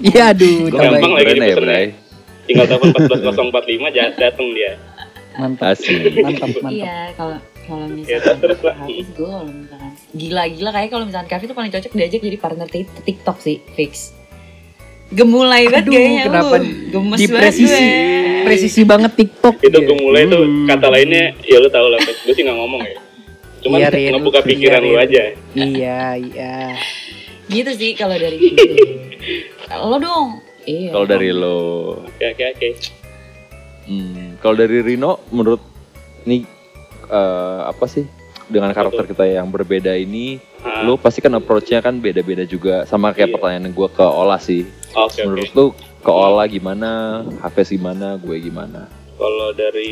Iya, 0.00 0.22
aduh, 0.28 0.56
Gampang 0.66 1.12
lagi 1.12 1.24
ya, 1.24 1.34
dipesennya. 1.36 1.78
Tinggal 2.42 2.66
telepon 2.66 2.88
14045 3.54 3.94
ja- 3.94 4.14
dateng 4.16 4.48
dia. 4.50 4.72
Mantap, 5.32 5.78
mantap, 5.78 6.48
mantap. 6.50 6.70
Iya, 6.74 6.96
kalau 7.14 7.36
kalau 7.62 7.86
Ya, 8.02 8.18
misalkan 8.18 8.36
terus 8.40 8.60
lah. 8.60 8.74
Hafiz 8.74 9.06
gue 9.08 9.22
kalau 9.24 9.46
misalkan 9.46 9.90
gila-gila 10.12 10.70
kayak 10.72 10.90
kalau 10.90 11.04
misalkan 11.06 11.28
Kavi 11.30 11.44
tuh 11.46 11.54
paling 11.54 11.70
cocok 11.70 11.92
diajak 11.94 12.20
jadi 12.20 12.36
partner 12.36 12.66
tik- 12.66 13.00
TikTok 13.00 13.38
sih, 13.38 13.56
fix. 13.72 14.10
Gemulai 15.12 15.62
banget 15.66 15.84
Aduh, 15.84 15.92
kayaknya 15.92 16.22
kenapa 16.24 16.54
lu. 16.56 16.64
Gemes 16.88 17.18
Di 17.18 17.26
banget 17.26 17.40
presisi, 17.42 17.84
gue. 17.84 18.42
presisi 18.42 18.80
banget 18.82 19.12
TikTok. 19.14 19.54
Itu 19.60 19.68
Iya. 19.74 19.84
gue 19.84 19.96
mulai 19.98 20.22
tuh 20.24 20.40
Hmm. 20.40 20.64
kata 20.66 20.86
lainnya, 20.88 21.24
ya 21.42 21.56
lu 21.56 21.68
tau 21.68 21.86
lah, 21.86 21.98
gue 22.00 22.32
sih 22.32 22.42
nggak 22.42 22.56
ngomong 22.56 22.82
ya. 22.82 22.96
Cuman 23.60 23.78
Iya, 23.78 23.88
Rin. 23.90 24.10
ngebuka 24.10 24.40
Iya, 24.40 24.48
pikiran 24.48 24.80
lu 24.80 24.90
Rin. 24.90 25.04
aja. 25.04 25.22
Iya, 25.54 26.00
iya. 26.18 26.54
Gitu 27.44 27.70
sih 27.72 27.90
kalau 27.92 28.16
dari 28.16 28.36
gue. 28.42 28.56
Lo 29.70 29.96
dong. 29.96 30.28
Iya. 30.62 30.90
Kalau 30.90 31.06
dari 31.06 31.30
lo, 31.30 31.58
Oke, 32.02 32.24
oke, 32.28 32.44
oke. 32.50 32.68
hmm, 33.84 34.38
kalau 34.38 34.56
dari 34.56 34.78
Rino, 34.80 35.20
menurut 35.28 35.60
nih 36.22 36.46
eh, 37.04 37.60
apa 37.62 37.84
sih 37.84 38.06
dengan 38.52 38.70
karakter 38.70 39.08
kita 39.08 39.24
yang 39.24 39.48
berbeda 39.48 39.96
ini, 39.96 40.36
Ah, 40.62 40.84
lo 40.84 40.94
pasti 40.94 41.18
kan 41.18 41.34
approach-nya 41.34 41.80
kan 41.80 41.98
beda-beda 41.98 42.44
juga. 42.44 42.84
Sama 42.84 43.10
kayak 43.10 43.32
Iya. 43.32 43.34
pertanyaan 43.34 43.72
gue 43.72 43.88
ke 43.88 44.04
Ola 44.04 44.38
sih. 44.38 44.62
Oke, 44.92 45.18
oke. 45.18 45.20
Menurut 45.26 45.50
lo 45.56 45.64
ke 45.98 46.12
Ola 46.12 46.44
gimana, 46.46 46.90
Hafez 47.40 47.72
gimana, 47.72 48.14
gue 48.14 48.36
gimana? 48.38 48.86
Kalau 49.16 49.50
dari 49.54 49.90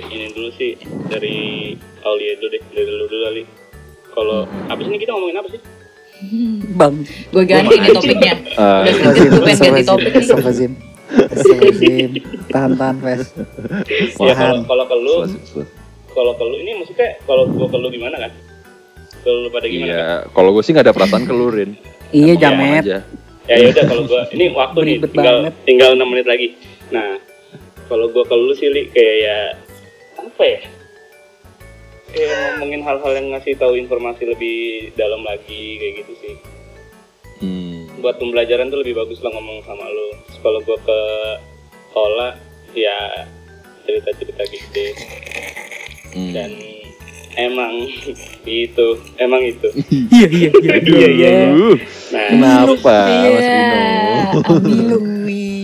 ini 0.00 0.32
dulu 0.32 0.48
sih, 0.54 0.72
dari 1.08 1.72
Aulia 2.00 2.32
dulu 2.36 2.48
deh, 2.48 2.62
dari 2.70 2.86
lu 2.86 3.04
dulu 3.04 3.22
kali. 3.26 3.42
Kalau 4.08 4.38
apa 4.68 4.80
sih 4.80 4.88
ini 4.88 4.98
kita 4.98 5.12
ngomongin 5.12 5.36
apa 5.36 5.48
sih? 5.50 5.60
Bang. 6.80 6.94
Gue 7.28 7.44
ganti 7.44 7.76
nih 7.76 7.92
topiknya. 7.92 8.34
Udah 8.56 8.88
Astagfirullahaladzim, 8.88 9.28
gue 9.28 9.42
pengen 9.44 9.60
ganti 9.60 9.84
topik 9.84 10.04
nih. 10.08 10.16
Astagfirullahaladzim. 10.16 10.72
Astagfirullahaladzim. 11.12 12.10
Tahan, 12.48 12.70
tahan, 12.74 12.96
Fes. 13.04 13.22
Ya 14.16 14.32
kalau 14.32 14.64
kalau 14.64 14.84
ke 14.88 14.96
lu. 14.96 15.14
Kalau 16.16 16.32
ke 16.32 16.44
lu 16.48 16.56
ini 16.64 16.72
maksudnya 16.80 17.20
kalau 17.28 17.44
gua 17.52 17.68
ke 17.68 17.76
lu 17.76 17.88
gimana 17.92 18.16
kan? 18.16 18.32
Ke 19.20 19.28
lu 19.28 19.48
pada 19.52 19.68
gimana? 19.68 19.92
Iya, 19.92 20.00
kan? 20.00 20.32
kalau 20.32 20.50
gue 20.56 20.62
sih 20.64 20.72
nggak 20.72 20.86
ada 20.88 20.96
perasaan 20.96 21.24
ke 21.28 21.34
lu, 21.36 21.46
Rin. 21.52 21.76
Iya, 22.16 22.34
Jamet. 22.40 22.82
Aja. 22.88 22.98
Ya 23.46 23.54
ya 23.62 23.66
udah 23.70 23.84
kalau 23.84 24.02
gua 24.08 24.22
ini 24.32 24.44
waktu 24.56 24.78
nih 24.80 24.96
tinggal 25.06 25.36
banget. 25.44 25.54
tinggal 25.68 25.90
6 25.94 26.02
menit 26.08 26.26
lagi. 26.26 26.48
Nah, 26.88 27.20
kalau 27.86 28.08
gua 28.10 28.24
ke 28.24 28.34
lu 28.34 28.52
sih 28.56 28.72
Li, 28.72 28.88
kayak 28.90 29.16
ya 29.20 29.38
apa 30.24 30.42
ya? 30.42 30.60
Kayak 32.10 32.32
ngomongin 32.32 32.80
hal-hal 32.80 33.12
yang 33.12 33.26
ngasih 33.36 33.54
tahu 33.60 33.76
informasi 33.76 34.24
lebih 34.24 34.90
dalam 34.96 35.20
lagi 35.22 35.78
kayak 35.78 35.94
gitu 36.02 36.12
sih. 36.24 36.34
Hmm, 37.36 37.92
buat 38.00 38.16
pembelajaran 38.16 38.72
tuh 38.72 38.80
lebih 38.80 38.96
bagus 38.96 39.20
lah 39.20 39.28
ngomong 39.28 39.60
sama 39.68 39.84
lu 39.92 40.08
kalau 40.40 40.56
gue 40.64 40.78
ke 40.80 41.00
Ola 41.92 42.32
ya 42.72 43.28
cerita 43.84 44.10
cerita 44.16 44.42
gitu 44.48 44.68
deh 44.72 44.92
Hmm. 46.16 46.32
dan 46.32 46.50
emang 47.36 47.72
itu 48.48 48.86
emang 49.20 49.44
itu. 49.44 49.68
Iya 49.92 50.26
iya 50.32 50.48
iya. 50.48 50.74
Iya 50.80 51.08
iya. 51.12 51.30
Aduh, 51.52 51.76
nah. 52.08 52.28
Kenapa 52.32 52.72
Mas 52.72 53.12
Iya, 53.12 53.30
Dino? 53.44 53.80
Ambil 54.48 54.96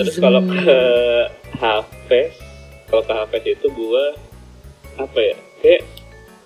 terus 0.02 0.16
kalau 0.21 0.42
ke 0.44 0.78
Hafes 1.56 2.32
kalau 2.90 3.02
ke 3.06 3.12
Hafes 3.16 3.44
itu 3.49 3.66
gue 3.73 4.04
apa 5.00 5.18
ya 5.18 5.37
kayak 5.64 5.82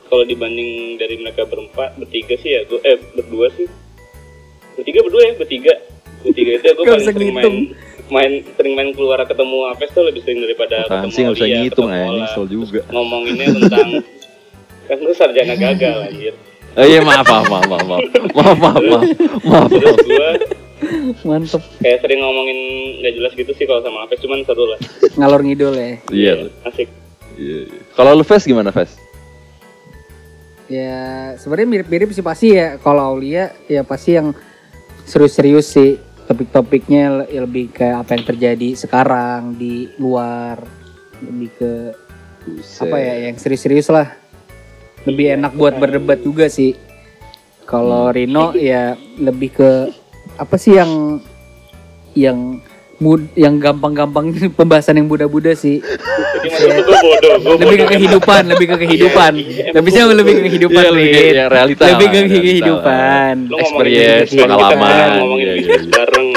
kalau 0.07 0.23
dibanding 0.23 0.95
dari 1.03 1.19
mereka 1.19 1.43
berempat 1.51 1.99
bertiga 1.99 2.39
sih 2.39 2.55
ya 2.55 2.63
gue 2.71 2.79
eh 2.87 2.95
berdua 3.19 3.51
sih. 3.59 3.67
Bertiga 4.79 5.03
berdua 5.03 5.23
ya 5.27 5.33
bertiga. 5.35 5.75
Bertiga 6.23 6.51
itu 6.63 6.67
gue 6.71 6.85
Gak 6.87 6.95
paling 6.95 7.07
sering 7.11 7.35
main. 7.35 7.55
Main 8.09 8.33
sering 8.55 8.75
main 8.75 8.91
keluar 8.91 9.19
ketemu 9.23 9.57
Hafes 9.69 9.91
tuh 9.91 10.03
lebih 10.03 10.23
sering 10.23 10.39
daripada 10.39 10.85
Apaan 10.85 11.05
ketemu 11.05 11.11
sih 11.11 11.21
nggak 11.21 11.35
bisa 11.35 11.47
ngitung 11.49 11.89
ketemu 11.89 12.07
Ola. 12.07 12.19
nyesel 12.21 12.45
juga. 12.47 12.81
ngomonginnya 12.89 13.47
tentang 13.53 13.89
kan 14.89 14.99
lu 14.99 15.13
sarjana 15.13 15.55
gagal 15.55 15.97
anjir 16.05 16.35
Oh 16.77 16.85
iya 16.85 17.01
maaf 17.01 17.25
maaf 17.25 17.49
maaf 17.49 17.65
maaf 17.65 17.85
maaf 17.85 18.05
maaf 18.37 18.57
maaf 18.59 18.83
maaf 18.85 19.05
maaf. 19.43 19.69
terus 19.73 19.97
gue 19.99 20.31
Mantep. 21.25 21.63
kayak 21.81 21.99
sering 21.99 22.21
ngomongin 22.21 22.59
nggak 23.01 23.13
jelas 23.17 23.33
gitu 23.33 23.53
sih 23.53 23.65
kalau 23.65 23.81
sama 23.81 24.05
Hafes 24.05 24.21
cuman 24.21 24.45
seru 24.45 24.65
lah 24.67 24.79
Ngalor 25.17 25.41
ngidul 25.41 25.73
ya. 25.73 25.89
Iya. 26.07 26.33
asik 26.63 26.89
iya, 27.35 27.59
iya. 27.65 27.81
Kalau 27.93 28.13
lu 28.13 28.23
Fes 28.23 28.45
gimana 28.45 28.69
Fes? 28.69 28.93
Ya 30.67 30.99
sebenarnya 31.37 31.69
mirip-mirip 31.71 32.11
sih 32.11 32.21
pasti 32.21 32.53
ya. 32.53 32.77
Kalau 32.77 33.15
Aulia 33.15 33.55
ya 33.67 33.81
pasti 33.81 34.15
yang 34.15 34.35
serius-serius 35.03 35.67
sih. 35.69 35.97
Topik-topiknya 36.27 37.05
le- 37.17 37.31
lebih 37.41 37.71
ke 37.71 37.87
apa 37.87 38.13
yang 38.13 38.25
terjadi 38.25 38.69
sekarang 38.75 39.55
di 39.55 39.87
luar. 39.97 40.59
Lebih 41.19 41.49
ke 41.53 41.73
Buset. 42.45 42.83
apa 42.83 42.97
ya 42.97 43.15
yang 43.25 43.37
serius-serius 43.37 43.89
lah. 43.89 44.11
Lebih 45.03 45.39
enak 45.39 45.55
buat 45.55 45.75
berdebat 45.77 46.19
juga 46.21 46.47
sih. 46.47 46.75
Kalau 47.63 48.11
Rino 48.11 48.51
ya 48.53 48.95
lebih 49.17 49.51
ke 49.53 49.71
apa 50.37 50.55
sih 50.55 50.75
yang 50.75 51.19
yang 52.13 52.59
mud, 52.97 53.29
yang 53.35 53.59
gampang-gampang 53.59 54.31
pembahasan 54.59 54.97
yang 54.97 55.07
muda-muda 55.07 55.53
sih. 55.53 55.79
gue 57.37 57.57
lebih 57.59 57.77
ke 57.83 57.97
kehidupan, 57.97 58.43
lebih 58.47 58.67
ke 58.69 58.77
kehidupan. 58.81 59.33
Lebih 59.69 59.91
sih 59.91 60.01
lebih 60.07 60.33
ke 60.33 60.43
kehidupan, 60.45 60.83
Iya, 60.83 60.91
lebih 60.91 61.09
ke 61.11 61.21
realita 61.45 61.83
Lebih 61.87 62.07
realita 62.09 62.39
kehidupan. 62.41 63.35
Experience, 63.53 64.31
pengalaman. 64.33 65.09
ngomongin 65.19 65.47
Iya, 65.51 65.77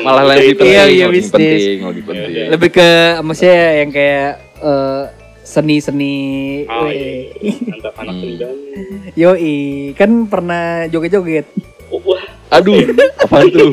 iya, 0.09 0.15
iya. 0.15 0.17
Malah 0.17 0.23
Udah 0.25 0.35
lebih 0.35 0.55
penting, 0.55 0.69
Iya, 0.69 0.83
iya, 0.85 1.05
lebih 1.05 1.13
bisnis. 1.15 1.31
penting, 1.31 1.77
lebih 1.83 2.03
penting. 2.03 2.29
Iya, 2.29 2.45
Lebih 2.49 2.69
ke 2.71 2.89
maksudnya 3.21 3.59
yang 3.77 3.89
kayak 3.89 4.29
eh, 4.59 5.03
seni-seni. 5.41 6.17
Oh, 6.65 6.85
weh. 6.85 6.93
iya. 7.39 7.53
mantap 7.67 7.93
anak 7.97 8.15
Hmm. 8.15 8.99
Yoi, 9.13 9.57
kan 9.93 10.11
pernah 10.25 10.63
joget-joget. 10.85 11.45
Oh, 11.89 11.99
wah 12.05 12.21
Aduh, 12.51 12.81
apaan 13.23 13.49
tuh? 13.49 13.69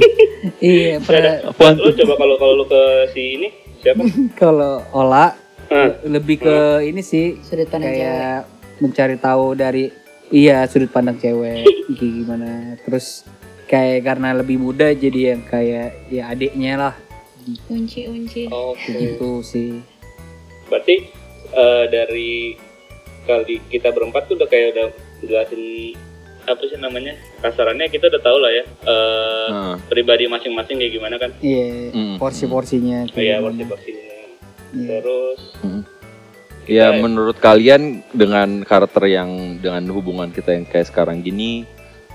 Iya, 0.59 1.01
pernah. 1.01 1.49
Apaan 1.49 1.77
lu 1.77 1.89
tuh? 1.91 2.03
coba 2.03 2.15
kalau 2.17 2.35
kalau 2.37 2.55
lu 2.55 2.65
ke 2.65 2.83
si 3.11 3.23
ini 3.35 3.49
siapa 3.79 4.05
Kalau 4.41 4.85
Ola 4.91 5.33
Hah? 5.67 5.91
lebih 6.03 6.39
ke 6.39 6.57
ini 6.83 7.01
sih 7.01 7.41
sudut 7.41 7.67
pandang 7.67 7.91
cewek. 7.91 8.05
kayak 8.05 8.39
mencari 8.77 9.17
tahu 9.17 9.45
dari 9.53 9.85
iya 10.29 10.65
sudut 10.65 10.89
pandang 10.89 11.17
cewek 11.17 11.65
gimana. 11.99 12.77
Terus 12.81 13.25
kayak 13.67 14.01
karena 14.05 14.31
lebih 14.33 14.57
muda 14.57 14.91
jadi 14.91 15.35
yang 15.35 15.43
kayak 15.43 15.89
ya 16.09 16.23
adiknya 16.29 16.75
lah 16.81 16.95
Unci 17.67 18.07
unci. 18.07 18.43
oke 18.47 18.91
gitu 18.91 19.39
sih. 19.41 19.79
berarti 20.67 21.07
eh, 21.49 21.85
dari 21.87 22.59
kali 23.23 23.63
kita 23.65 23.91
berempat 23.91 24.27
tuh 24.27 24.35
udah 24.35 24.47
kayak 24.47 24.67
udah 24.73 24.87
jelasin 25.21 25.95
apa 26.43 26.63
sih 26.63 26.75
namanya 26.77 27.11
kasarannya 27.39 27.87
kita 27.87 28.07
udah 28.07 28.19
tahu 28.21 28.39
lah 28.39 28.53
ya 28.53 28.65
eh, 28.65 29.47
Nah, 29.49 29.75
pribadi 29.85 30.27
masing-masing 30.27 30.77
kayak 30.77 30.93
gimana 30.93 31.17
kan 31.17 31.31
Iya, 31.39 31.91
Mm, 31.91 32.19
porsi-porsinya. 32.19 32.99
kayak 33.05 33.15
kayak 33.15 33.27
gimana. 33.33 33.45
porsi-porsinya 33.45 34.05
Iya. 34.69 34.87
terus 34.93 35.41
ya 36.67 36.87
Kita- 36.89 36.99
menurut 36.99 37.37
kalian 37.37 37.83
dengan 38.11 38.63
karakter 38.63 39.07
yang 39.07 39.31
dengan 39.57 39.87
hubungan 39.89 40.31
kita 40.31 40.51
yang 40.51 40.67
kayak 40.67 40.87
sekarang 40.87 41.19
gini, 41.21 41.63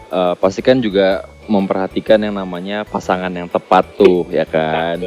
eh, 0.10 0.34
pasti 0.36 0.60
kan 0.60 0.80
juga 0.80 1.24
memperhatikan 1.50 2.22
yang 2.22 2.36
namanya 2.38 2.84
pasangan 2.86 3.32
yang 3.32 3.50
tepat 3.50 3.86
tuh, 3.98 4.28
ya 4.30 4.46
kan? 4.46 5.02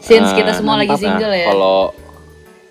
Since 0.00 0.36
kita 0.36 0.54
semua 0.54 0.78
lagi 0.78 0.92
Nah, 0.94 1.00
single 1.00 1.34
ya. 1.34 1.46
Kalau 1.50 1.92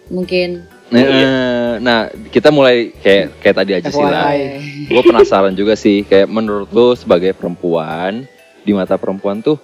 Mungkin 0.06 0.62
eh, 0.94 1.82
nah 1.82 2.14
kita 2.30 2.54
mulai 2.54 2.94
kayak 3.02 3.42
kayak 3.42 3.56
tadi 3.58 3.72
aja 3.74 3.90
sih 3.90 4.06
lah. 4.06 4.38
Gue 4.86 5.02
penasaran 5.02 5.58
juga 5.58 5.74
sih, 5.74 6.06
kayak 6.06 6.30
menurut 6.30 6.70
lo 6.70 6.94
sebagai 6.94 7.34
perempuan 7.34 8.30
di 8.62 8.72
mata 8.74 8.94
perempuan 8.94 9.42
tuh 9.42 9.58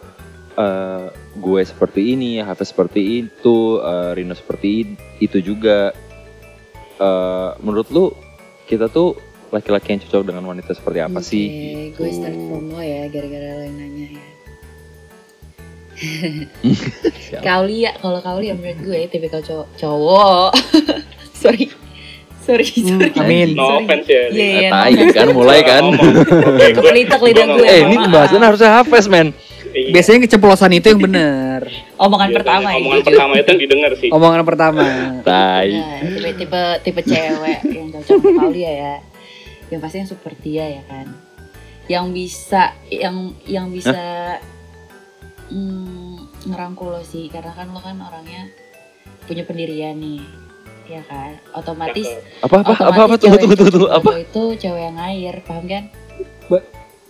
eh, 0.57 1.13
gue 1.37 1.61
seperti 1.61 2.17
ini, 2.17 2.41
Hafiz 2.41 2.73
seperti 2.73 3.21
itu, 3.21 3.77
eh, 3.79 4.17
Rino 4.17 4.33
seperti 4.33 4.97
itu 5.21 5.37
juga. 5.45 5.93
Eh, 6.97 7.49
menurut 7.61 7.87
lu 7.93 8.05
kita 8.65 8.89
tuh 8.89 9.13
laki-laki 9.51 9.87
yang 9.89 10.01
cocok 10.01 10.23
dengan 10.25 10.43
wanita 10.45 10.71
seperti 10.71 10.99
apa 10.99 11.13
Oke, 11.13 11.27
sih? 11.27 11.45
Gue 11.91 12.07
Gitu. 12.07 12.17
start 12.17 12.37
from 12.41 12.65
lo 12.67 12.79
ya, 12.79 13.03
gara-gara 13.07 13.47
lo 13.51 13.63
yang 13.63 13.75
nanya 13.75 14.07
ya. 14.09 14.25
Kaulia, 17.45 17.91
kalau 17.95 18.19
Kaulia 18.19 18.53
menurut 18.53 18.79
gue 18.81 18.99
tipikal 19.07 19.41
cowok. 19.41 19.67
cowok. 19.75 20.49
sorry. 21.41 21.69
Sorry, 22.41 22.65
sorry. 22.65 23.13
amin. 23.13 23.53
no 23.53 23.77
offense 23.77 24.09
ya 24.09 24.25
Iya, 24.27 24.33
iya. 24.33 24.65
Eh, 24.65 24.71
tai 24.71 25.13
kan 25.13 25.27
mulai 25.29 25.61
kan. 25.61 25.83
Kepelitak 26.73 27.21
lidah 27.21 27.45
gue. 27.53 27.67
eh 27.69 27.85
ini 27.85 27.95
pembahasan 27.99 28.41
harusnya 28.41 28.81
Hafiz 28.81 29.05
men. 29.05 29.29
Iya. 29.71 29.93
Biasanya 29.93 30.25
keceplosan 30.25 30.73
itu 30.73 30.89
yang 30.89 30.99
benar. 30.99 31.69
Omongan 31.95 32.27
Biasanya 32.27 32.37
pertama 32.41 32.67
ya. 32.67 32.77
omongan 32.81 33.01
pertama 33.05 33.31
itu 33.37 33.47
yang 33.47 33.61
didengar 33.61 33.91
sih 33.93 34.09
Omongan 34.09 34.41
pertama. 34.41 34.83
Tai. 35.21 35.69
Nah, 35.69 35.99
tipe 36.01 36.29
tipe 36.33 36.61
tipe 36.81 37.01
cewek 37.05 37.59
yang 37.69 37.87
cocok 37.93 38.09
sama 38.09 38.29
Kaulia 38.41 38.71
ya. 39.71 39.73
Yang 39.73 39.81
pasti 39.81 39.97
yang 39.97 40.09
super 40.11 40.33
dia 40.35 40.65
ya 40.67 40.83
kan. 40.85 41.07
Yang 41.87 42.05
bisa 42.11 42.61
yang 42.91 43.15
yang 43.47 43.71
bisa 43.71 44.35
mm, 45.47 46.45
ngerangkul 46.45 46.91
lo 46.91 47.01
sih 47.01 47.31
karena 47.31 47.55
kan 47.55 47.71
lo 47.71 47.79
kan 47.79 47.95
orangnya 47.97 48.51
punya 49.23 49.47
pendirian 49.47 49.95
nih. 49.95 50.19
Ya 50.85 50.99
kan? 51.07 51.39
Otomatis. 51.55 52.11
Apa 52.43 52.59
apa 52.59 52.75
apa 52.75 52.83
apa 52.83 52.91
otomatis 52.91 53.23
tunggu 53.23 53.39
cewek 53.39 53.55
tunggu 53.55 53.71
tunggu 53.71 53.89
apa? 53.89 54.11
Itu 54.19 54.43
cewek 54.59 54.81
yang 54.91 54.97
air, 54.99 55.35
paham 55.47 55.65
kan? 55.65 55.83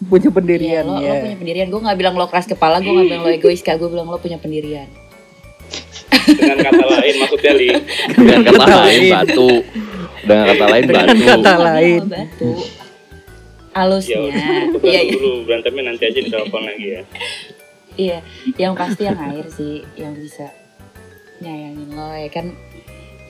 Punya 0.02 0.30
Iya, 0.30 0.34
pendirian 0.34 0.84
lo, 0.86 0.97
ya. 0.97 1.13
lo 1.13 1.21
punya 1.21 1.38
pendirian. 1.38 1.67
Gue 1.69 1.82
nggak 1.82 1.97
bilang 1.97 2.13
lo 2.17 2.26
keras 2.26 2.45
kepala, 2.45 2.82
gue 2.82 2.89
nggak 2.89 3.06
bilang 3.06 3.21
lo 3.21 3.30
egois, 3.30 3.62
kak. 3.62 3.78
Gue 3.78 3.89
bilang 3.89 4.06
lo 4.06 4.17
punya 4.17 4.38
pendirian. 4.38 4.89
dengan 6.21 6.58
kata 6.62 6.86
lain 6.86 7.13
maksudnya 7.17 7.54
li 7.58 7.69
Dengan 8.13 8.39
kata 8.45 8.65
lain. 8.86 9.10
batu. 9.10 9.50
Dengan 10.21 10.45
kata 10.47 10.65
lain 10.67 10.84
Dengan 10.84 11.05
batu. 11.05 11.21
kata 11.21 11.38
Nggak 11.38 11.60
lain. 11.60 11.99
lo 11.99 12.07
batu. 12.07 12.49
ya 12.51 12.69
Alusnya. 13.73 14.19
Iya, 14.84 14.99
iya. 15.01 15.12
dulu 15.13 15.31
berantemnya 15.43 15.84
nanti 15.88 16.03
aja 16.05 16.19
di 16.19 16.29
telepon 16.29 16.62
lagi 16.62 16.88
ya 16.89 17.01
Iya, 17.93 18.19
yang 18.57 18.73
pasti 18.73 19.03
yang 19.03 19.19
air 19.21 19.45
sih, 19.47 19.84
yang 19.93 20.12
bisa 20.13 20.47
nyayangin 21.38 21.91
lo 21.91 22.12
ya 22.12 22.29
kan. 22.29 22.51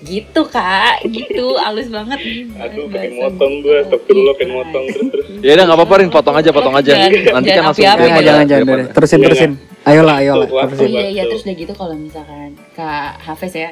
Gitu 0.01 0.41
kak, 0.47 1.05
gitu, 1.07 1.53
halus 1.55 1.85
banget. 1.87 2.17
aduh 2.55 2.85
pengen 2.87 3.21
motong 3.21 3.61
gue 3.61 3.75
astagfirullah 3.79 4.33
pengen 4.33 4.53
motong 4.55 4.85
terus 4.89 5.07
terus 5.11 5.25
Ya 5.39 5.51
udah 5.53 5.63
nggak 5.63 5.77
apa-apa 5.77 5.93
Rin, 5.95 6.09
potong 6.09 6.35
aja, 6.35 6.49
potong 6.49 6.73
aja. 6.75 6.91
Nanti 6.97 7.49
kan 7.51 7.63
langsung. 7.63 7.85
Jangan, 7.85 8.45
jangan. 8.49 8.79
Terusin, 8.91 9.17
Iya, 9.17 9.25
terusin. 9.27 9.51
Ayolah, 9.83 10.15
ayolah. 10.17 10.47
Terusin. 10.67 10.89
iya, 10.89 11.01
iya, 11.07 11.23
terus 11.25 11.41
udah 11.41 11.53
gitu 11.55 11.73
kalau 11.73 11.93
misalkan 11.93 12.57
Kak 12.73 13.17
Hafiz 13.19 13.53
ya. 13.53 13.69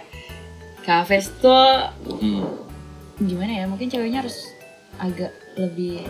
Kak 0.80 1.02
Hafiz 1.02 1.34
tuh 1.36 1.66
Hmm. 2.22 2.46
Gimana 3.22 3.52
ya? 3.54 3.66
Mungkin 3.66 3.88
ceweknya 3.88 4.20
harus 4.20 4.52
agak 4.96 5.30
lebih 5.56 6.04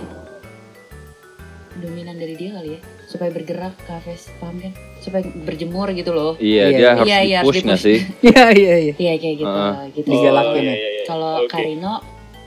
dominan 1.76 2.18
dari 2.18 2.36
dia 2.36 2.52
kali 2.52 2.76
ya 2.76 2.80
supaya 3.08 3.32
bergerak 3.32 3.72
Kak 3.80 4.04
Hafiz 4.04 4.28
paham 4.36 4.60
kan 4.60 4.74
supaya 5.00 5.24
berjemur 5.40 5.88
gitu 5.92 6.12
loh 6.12 6.36
Iya, 6.36 6.64
Iya, 6.66 6.76
dia 6.76 6.90
harus 6.92 7.08
iya, 7.08 7.20
iya, 7.22 7.38
harus 7.40 7.56
di-push 7.56 7.80
sih? 7.80 8.00
Iya, 8.20 8.44
iya, 8.52 8.76
iya. 8.82 8.94
iya 8.98 9.14
kayak 9.16 9.36
gitu 9.38 9.48
Heeh. 9.48 9.84
gitu 9.96 10.08
Digalakin 10.10 10.60
ya. 10.60 10.60
iya, 10.60 10.76
iya, 10.76 10.90
iya. 10.92 11.04
kalau 11.06 11.34
Oke. 11.40 11.48
Karino 11.48 11.94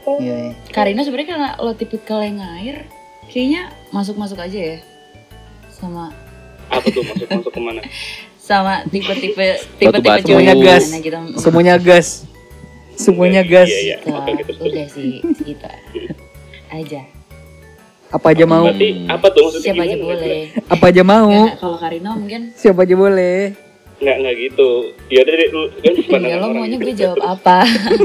Iya, 0.03 0.35
iya. 0.37 0.53
Karina 0.68 1.01
sebenarnya 1.01 1.29
karena 1.31 1.48
lo 1.57 1.72
tipikal 1.72 2.20
yang 2.20 2.38
air 2.61 2.77
kayaknya 3.25 3.62
masuk 3.88 4.18
masuk 4.18 4.37
aja 4.37 4.59
ya 4.59 4.79
sama 5.70 6.12
apa 6.68 6.87
tuh 6.87 7.03
masuk 7.03 7.27
masuk 7.31 7.53
ke 7.55 7.61
mana 7.62 7.81
sama 8.42 8.83
tipe-tipe 8.85 9.46
tipe-tipe 9.72 9.87
Batu-batu. 9.96 10.27
cowok 10.29 10.42
yang 10.42 10.53
Semuanya 10.53 10.68
gas. 10.68 10.85
gitu 10.92 11.18
Semuanya 11.38 11.75
gas. 11.79 12.09
Semuanya 12.94 13.42
gas. 13.42 13.66
iya 13.66 13.96
iya 13.96 13.96
lah. 14.05 14.26
gitu 14.31 14.52
udah 14.59 14.87
sih 14.88 15.12
gitu 15.22 15.66
aja 16.68 17.02
Apa 18.09 18.26
aja 18.31 18.44
mau. 18.44 18.68
berarti 18.68 19.09
apa 19.09 19.26
tuh 19.26 19.40
maksudnya 19.42 19.64
Siapa 19.66 19.83
aja 19.83 19.94
gimana? 19.94 20.05
boleh. 20.07 20.40
Apa 20.68 20.85
aja 20.87 21.02
mau. 21.02 21.28
Nggak, 21.28 21.57
kalau 21.59 21.76
Karino 21.76 22.11
mungkin 22.14 22.40
Siapa 22.52 22.81
aja 22.83 22.94
boleh. 22.94 23.38
nggak 23.96 24.16
nggak 24.18 24.35
gitu 24.37 24.68
ya 25.07 25.20
udah 25.22 25.35
deh, 25.35 25.48
lu 25.48 25.62
kan 25.70 25.94
ya 25.94 26.02
pandangan 26.11 26.35
lo 26.35 26.42
orang 26.42 26.57
maunya 26.59 26.74
gitu. 26.74 26.85
gue 26.85 26.94
jawab 26.98 27.18
apa? 27.22 27.57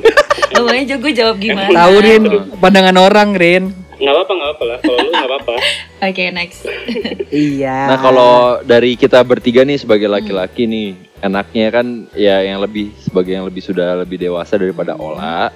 lo 0.54 0.60
maunya 0.64 0.96
gue 0.96 1.12
jawab 1.12 1.36
gimana? 1.38 1.70
Tahu 1.74 1.96
Rin, 2.00 2.24
pandangan 2.56 2.98
orang 2.98 3.30
Rin. 3.34 3.64
Nggak 3.98 4.14
apa-apa 4.14 4.32
nggak 4.34 4.52
apa 4.54 4.64
lah 4.64 4.78
kalau 4.80 4.98
lu 5.02 5.10
nggak 5.10 5.30
apa-apa 5.30 5.54
Oke 6.08 6.24
next. 6.30 6.62
Iya. 7.28 7.92
Nah 7.92 7.98
kalau 8.00 8.34
dari 8.64 8.96
kita 8.96 9.20
bertiga 9.22 9.66
nih 9.68 9.76
sebagai 9.76 10.08
laki-laki 10.08 10.64
nih 10.64 10.96
enaknya 11.20 11.68
kan 11.74 11.88
ya 12.14 12.40
yang 12.46 12.62
lebih 12.62 12.94
sebagai 13.02 13.34
yang 13.36 13.44
lebih 13.44 13.60
sudah 13.60 13.98
lebih 14.00 14.22
dewasa 14.22 14.56
daripada 14.56 14.94
Ola 14.96 15.50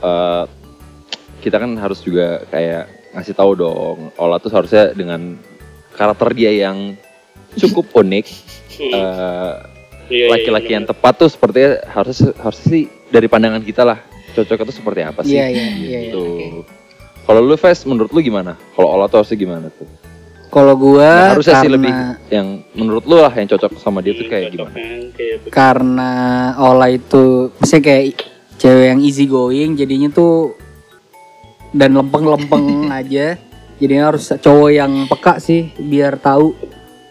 eh, 0.00 0.44
kita 1.38 1.60
kan 1.60 1.70
harus 1.78 2.02
juga 2.02 2.42
kayak 2.48 3.14
ngasih 3.14 3.34
tahu 3.36 3.52
dong 3.54 3.98
Ola 4.16 4.40
tuh 4.40 4.50
seharusnya 4.50 4.90
dengan 4.90 5.36
karakter 5.94 6.34
dia 6.34 6.50
yang 6.50 6.96
cukup 7.54 7.92
unik 8.02 8.26
Hmm. 8.78 8.94
eh, 8.94 9.54
Iya, 10.08 10.24
iya, 10.24 10.26
laki-laki 10.30 10.70
iya, 10.70 10.76
yang 10.78 10.86
tepat 10.86 11.18
tuh 11.18 11.26
sepertinya 11.28 11.82
harus 11.90 12.22
harus 12.38 12.60
sih 12.62 12.86
dari 13.10 13.26
pandangan 13.26 13.60
kita 13.60 13.82
lah 13.82 13.98
cocok 14.32 14.64
itu 14.64 14.72
seperti 14.72 15.00
apa 15.02 15.20
sih 15.20 15.34
Iya, 15.36 15.46
iya, 15.50 15.64
iya. 15.66 15.66
iya. 15.74 16.00
gitu. 16.14 16.24
Kalau 17.28 17.44
lu 17.44 17.54
Ves, 17.54 17.84
menurut 17.84 18.08
lu 18.08 18.20
gimana? 18.20 18.56
Kalau 18.72 18.88
Ola 18.88 19.04
tuh 19.04 19.20
harusnya 19.20 19.36
gimana 19.36 19.68
tuh? 19.68 19.84
Kalau 20.48 20.72
gua 20.74 21.04
Nah, 21.04 21.28
harusnya 21.30 21.54
karena 21.54 21.62
sih 21.62 21.70
lebih 21.70 21.92
yang 22.30 22.46
menurut 22.72 23.04
lu 23.04 23.20
lah 23.20 23.28
yang 23.30 23.44
cocok 23.46 23.76
sama 23.76 24.00
dia 24.00 24.16
tuh 24.16 24.24
Hmm, 24.24 24.32
kayak 24.32 24.48
gimana? 24.50 24.72
kayak 25.12 25.36
karena 25.52 26.10
Ola 26.56 26.86
itu 26.88 27.24
maksudnya 27.54 27.84
kayak 27.84 28.04
cewek 28.56 28.86
yang 28.88 29.00
easy 29.02 29.24
going 29.24 29.76
jadinya 29.76 30.08
tuh 30.08 30.56
dan 31.70 31.92
lempeng-lempeng 31.92 32.64
aja 32.98 33.36
jadinya 33.76 34.04
harus 34.08 34.24
cowok 34.32 34.70
yang 34.72 34.92
peka 35.04 35.36
sih 35.36 35.68
biar 35.76 36.16
tahu 36.16 36.56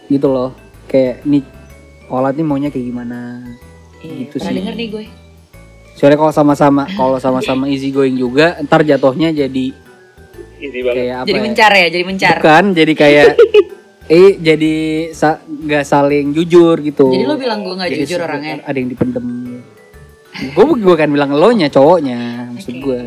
gitu 0.08 0.26
loh 0.26 0.50
kayak 0.84 1.22
nih 1.22 1.46
Ola 2.08 2.34
nih 2.34 2.42
maunya 2.42 2.68
kayak 2.68 2.86
gimana 2.86 3.38
Iya, 3.98 4.14
Gitu 4.24 4.36
sih. 4.36 4.50
denger 4.52 4.74
nih 4.74 4.88
gue. 4.90 5.04
soalnya 5.94 6.14
kalau 6.16 6.30
sama-sama 6.32 6.90
kalau 6.90 7.18
sama-sama 7.18 7.66
easy 7.66 7.90
going 7.90 8.14
juga 8.14 8.58
ntar 8.60 8.82
jatuhnya 8.82 9.30
jadi 9.30 9.74
easy 10.58 10.80
banget 10.80 10.96
kayak 10.98 11.16
apa 11.16 11.26
Jadi 11.26 11.34
ya? 11.34 11.42
mencar 11.42 11.70
ya, 11.72 11.86
jadi 11.88 12.04
mencar. 12.04 12.34
bukan 12.36 12.64
jadi 12.72 12.92
kayak 12.94 13.26
eh 14.10 14.30
jadi 14.36 14.74
sa- 15.12 15.42
nggak 15.44 15.84
saling 15.84 16.26
jujur 16.30 16.80
gitu 16.80 17.08
Jadi 17.08 17.24
lo 17.24 17.34
bilang 17.34 17.60
gue 17.60 17.74
nggak 17.74 17.90
Jadi 17.90 18.00
jujur 18.02 18.20
orangnya. 18.20 18.54
ada 18.62 18.74
yang 18.74 18.88
dipendem 18.88 19.26
gue 20.38 20.64
gue 20.64 20.94
kan 20.94 21.08
bilang 21.08 21.30
lo 21.30 21.50
nya 21.50 21.66
cowoknya 21.66 22.20
maksud 22.52 22.72
Oke. 22.72 22.80
gue 22.80 23.00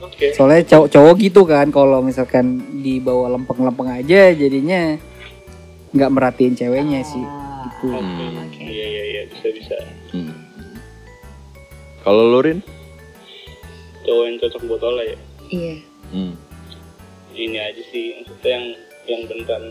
oke 0.00 0.26
soalnya 0.32 0.64
cowok 0.66 0.88
cowok 0.88 1.14
gitu 1.18 1.40
kan 1.44 1.66
kalau 1.68 2.00
misalkan 2.00 2.46
dibawa 2.78 3.28
lempeng-lempeng 3.30 3.92
aja 3.94 4.32
jadinya 4.32 4.96
nggak 5.90 6.10
merhatiin 6.10 6.54
ceweknya 6.54 7.00
sih 7.02 7.20
Ah, 7.20 7.68
gitu 7.70 7.94
Hmm. 7.94 8.42
Oke. 8.42 8.60
iya 8.60 8.86
iya 8.86 9.02
iya 9.04 9.22
bisa 9.26 9.46
bisa 9.50 9.76
Hmm. 10.10 10.32
Kalau 12.00 12.22
lu 12.26 12.40
Rin? 12.40 12.58
cowok 14.02 14.22
yang 14.22 14.36
cocok 14.38 14.62
buat 14.66 14.82
Ola 14.82 15.02
ya 15.02 15.18
Iya. 15.46 15.74
Hmm. 16.14 16.34
ini 17.34 17.58
aja 17.58 17.82
sih 17.90 18.22
maksudnya 18.22 18.46
yang 18.54 18.66
yang 19.04 19.20
beneran 19.26 19.64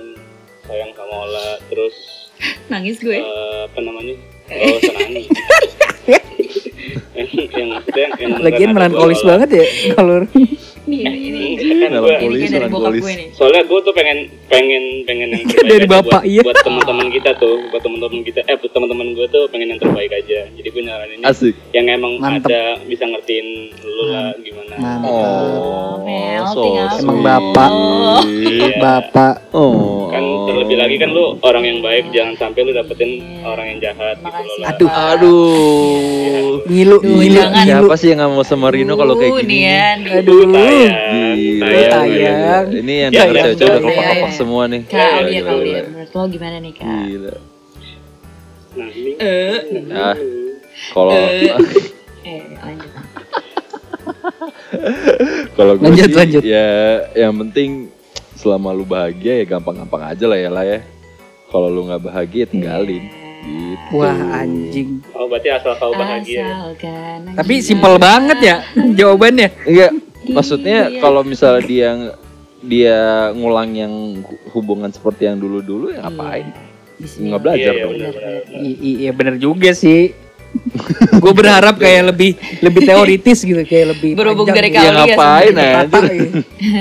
sayang 0.68 0.92
sama 0.92 1.16
Ola 1.24 1.48
terus 1.72 1.96
Nangis 2.72 3.00
gue. 3.00 3.16
eh, 3.16 3.60
apa 3.64 3.80
namanya 3.80 4.16
oh 4.52 4.78
senangi 4.84 5.24
yang, 7.16 7.28
yang 7.32 7.68
maksudnya 7.72 8.08
yang, 8.20 8.20
yang 8.20 8.32
lagian 8.44 8.68
ada 8.68 8.68
buat 8.68 8.76
melankolis 8.76 9.22
banget 9.24 9.50
ya 9.56 9.66
kalau 9.96 10.28
Ini 10.84 11.00
ini 11.00 11.40
ini. 11.56 11.80
kan 11.80 11.92
Ini 12.28 12.48
dari 12.50 12.68
bokap 12.68 12.92
gue 12.94 13.08
nih. 13.10 13.28
soalnya 13.32 13.62
gue 13.64 13.80
tuh 13.80 13.94
pengen 13.94 14.18
pengen 14.46 14.84
pengen 15.04 15.28
yang 15.32 15.44
terbaik 15.50 15.64
Dari 15.66 15.80
aja 15.80 15.94
bapak, 15.94 16.12
buat, 16.20 16.24
iya. 16.28 16.42
buat 16.42 16.58
teman-teman 16.60 17.08
kita 17.10 17.30
tuh 17.36 17.56
buat 17.70 17.82
teman-teman 17.82 18.20
kita 18.22 18.40
eh 18.44 18.56
buat 18.56 18.72
teman-teman 18.72 19.08
gue 19.14 19.26
tuh 19.28 19.44
pengen 19.48 19.68
yang 19.70 19.80
terbaik 19.80 20.12
aja 20.12 20.40
jadi 20.50 20.68
gue 20.68 20.84
nyaraninnya 20.84 21.26
Asik. 21.26 21.56
yang 21.72 21.86
emang 21.88 22.14
Mantep. 22.18 22.48
ada 22.48 22.62
bisa 22.84 23.04
ngertiin 23.06 23.48
lu 23.82 24.04
lah 24.08 24.36
gimana 24.38 24.74
Mantap. 24.74 25.08
Oh, 25.08 25.94
melting 26.00 26.76
aku. 26.78 26.98
Emang 27.00 27.20
bapak. 27.22 27.70
Iya. 28.26 28.68
bapak 28.84 29.34
Oh. 29.52 30.10
kan 30.10 30.24
terlebih 30.64 30.78
lagi 30.80 30.96
kan 30.96 31.10
lu 31.10 31.26
orang 31.40 31.64
yang 31.64 31.80
baik 31.80 32.08
jangan 32.10 32.34
sampai 32.38 32.60
lu 32.62 32.72
dapetin 32.72 33.12
orang 33.44 33.66
yang 33.68 33.80
jahat 33.82 34.16
gitu 34.16 34.24
Makasih. 34.24 34.56
loh 34.56 34.68
Aduh. 34.70 34.90
Aduh. 34.90 36.52
ngilu 36.66 36.98
Duh, 36.98 37.12
ngilu 37.14 37.36
jangan. 37.38 37.54
ngilu 37.60 37.68
Siapa 37.84 37.96
sih 37.96 38.08
yang 38.08 38.18
nggak 38.18 38.32
mau 38.32 38.44
sama 38.44 38.68
Rino 38.70 38.94
kalau 38.94 39.14
kayak 39.14 39.34
gini? 39.42 39.52
Nian. 39.62 39.98
aduh 40.06 40.42
sayang 40.46 40.96
Gila. 41.34 41.66
sayang, 41.66 41.92
Tayang. 41.94 42.66
Ini 42.74 42.94
yang 42.98 43.12
Ya, 43.12 43.20
dengar 43.20 43.28
ya, 43.30 43.42
cewek-cewek 43.44 43.60
udah 43.60 43.74
ya, 43.74 43.82
kelopak-kelopak 43.84 44.24
ya. 44.26 44.34
semua 44.34 44.64
nih. 44.66 44.82
Kak 44.84 44.94
Iya, 44.94 45.04
Aulia, 45.14 45.28
iya, 45.30 45.42
Kak 45.42 45.52
Aulia. 45.52 45.68
iya. 45.70 45.82
Menurut 45.86 46.10
lo 46.10 46.22
gimana 46.28 46.58
nih 46.58 46.74
kak? 46.74 46.88
Gila. 47.04 47.34
nah 48.74 48.90
ini 48.90 49.12
Eh, 49.16 49.58
Ah, 49.92 50.16
kalau 50.90 51.12
eh 51.14 51.54
lanjut. 52.64 52.92
kalau 55.54 55.74
gue 55.76 55.86
Lanjut, 55.86 56.08
sih, 56.08 56.16
lanjut. 56.16 56.42
ya 56.44 56.68
yang 57.16 57.34
penting 57.38 57.93
selama 58.44 58.70
lu 58.70 58.84
bahagia 58.84 59.40
ya 59.40 59.46
gampang-gampang 59.48 60.04
aja 60.06 60.26
lah 60.28 60.36
ya 60.36 60.50
lah 60.50 60.64
ya. 60.64 60.80
Kalau 61.48 61.70
lu 61.70 61.88
nggak 61.88 62.04
bahagia 62.04 62.44
ya 62.44 62.50
tinggalin. 62.50 63.04
Gitu. 63.44 64.00
wah 64.00 64.40
anjing 64.40 65.04
oh 65.12 65.28
berarti 65.28 65.52
asal 65.52 65.76
kau 65.76 65.92
bahagia? 65.92 66.48
Asalkan 66.48 67.28
tapi 67.44 67.60
simpel 67.60 68.00
banget 68.00 68.40
ya 68.40 68.56
jawabannya 69.00 69.52
Enggak, 69.68 69.92
maksudnya 70.32 70.88
Iya. 70.88 71.04
kalau 71.04 71.28
misalnya 71.28 71.60
dia 71.62 71.90
dia 72.64 72.98
ngulang 73.36 73.76
yang 73.76 73.92
hu- 74.24 74.40
hubungan 74.50 74.88
seperti 74.90 75.28
yang 75.28 75.36
dulu-dulu 75.36 75.92
ya 75.92 76.00
ngapain? 76.02 76.56
Bismillah. 76.96 77.28
Nggak 77.28 77.42
belajar 77.44 77.60
Iya, 77.68 77.76
iya, 77.76 77.86
benar. 77.92 78.14
I- 78.64 78.80
i- 78.80 78.98
iya 79.04 79.12
bener 79.12 79.36
juga 79.36 79.70
sih 79.76 80.16
gue 81.20 81.34
berharap 81.36 81.76
kayak 81.76 82.16
lebih 82.16 82.32
lebih 82.64 82.82
teoritis 82.88 83.44
gitu 83.44 83.60
kayak 83.64 84.00
lebih 84.00 84.16
Berhubung 84.16 84.48
dari 84.48 84.72
gitu. 84.72 84.80
Kak 84.80 84.84
Ya 84.84 84.92
ngapain 84.96 85.52
sebenarnya. 85.52 85.76
anjir? 85.76 86.00
Rata, 86.00 86.00
iya. 86.08 86.30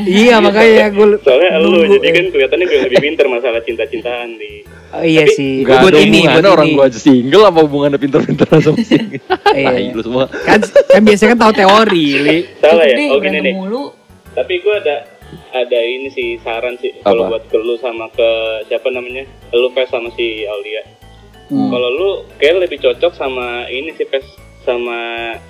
iya 0.06 0.34
makanya 0.38 0.86
gue 0.90 1.06
soalnya 1.26 1.50
lu 1.58 1.70
jadi 1.90 2.06
eh. 2.06 2.12
kan 2.14 2.24
kelihatannya 2.30 2.66
gue 2.66 2.78
lebih 2.86 2.98
pinter 3.02 3.26
masalah 3.26 3.60
cinta-cintaan 3.62 4.30
di 4.38 4.52
Oh, 4.92 5.00
iya 5.00 5.24
Tapi 5.24 5.32
sih 5.32 5.64
Gak 5.64 5.88
buat 5.88 5.96
ini 5.96 6.20
buat 6.28 6.44
orang 6.44 6.68
gua 6.76 6.84
aja 6.84 7.00
single 7.00 7.48
apa 7.48 7.64
hubungannya 7.64 7.96
pinter-pinter 7.96 8.44
sama 8.60 8.76
single? 8.84 9.24
Iya. 9.56 9.88
Lu 9.96 10.04
semua. 10.04 10.28
kan 10.28 10.60
kan 10.60 11.00
biasanya 11.00 11.32
kan 11.32 11.40
tahu 11.40 11.52
teori 11.56 12.06
Li. 12.20 12.38
salah 12.60 12.84
ya 12.84 12.96
oh 13.08 13.16
gini 13.16 13.38
nih 13.40 13.54
mulu. 13.56 13.88
tapi 14.36 14.60
gue 14.60 14.74
ada 14.84 15.08
ada 15.56 15.80
ini 15.80 16.12
sih 16.12 16.36
saran 16.44 16.76
sih 16.76 16.92
kalau 17.00 17.24
buat 17.24 17.40
ke 17.48 17.56
lu 17.56 17.80
sama 17.80 18.04
ke 18.12 18.28
siapa 18.68 18.92
namanya 18.92 19.24
lu 19.50 19.72
Pes 19.72 19.88
sama 19.88 20.12
si 20.12 20.44
Aulia 20.44 20.84
Hmm. 21.52 21.68
kalau 21.68 21.88
lu 21.92 22.08
kayak 22.40 22.64
lebih 22.64 22.80
cocok 22.80 23.12
sama 23.12 23.68
ini 23.68 23.92
sih 23.92 24.08
Pes 24.08 24.24
sama 24.64 24.96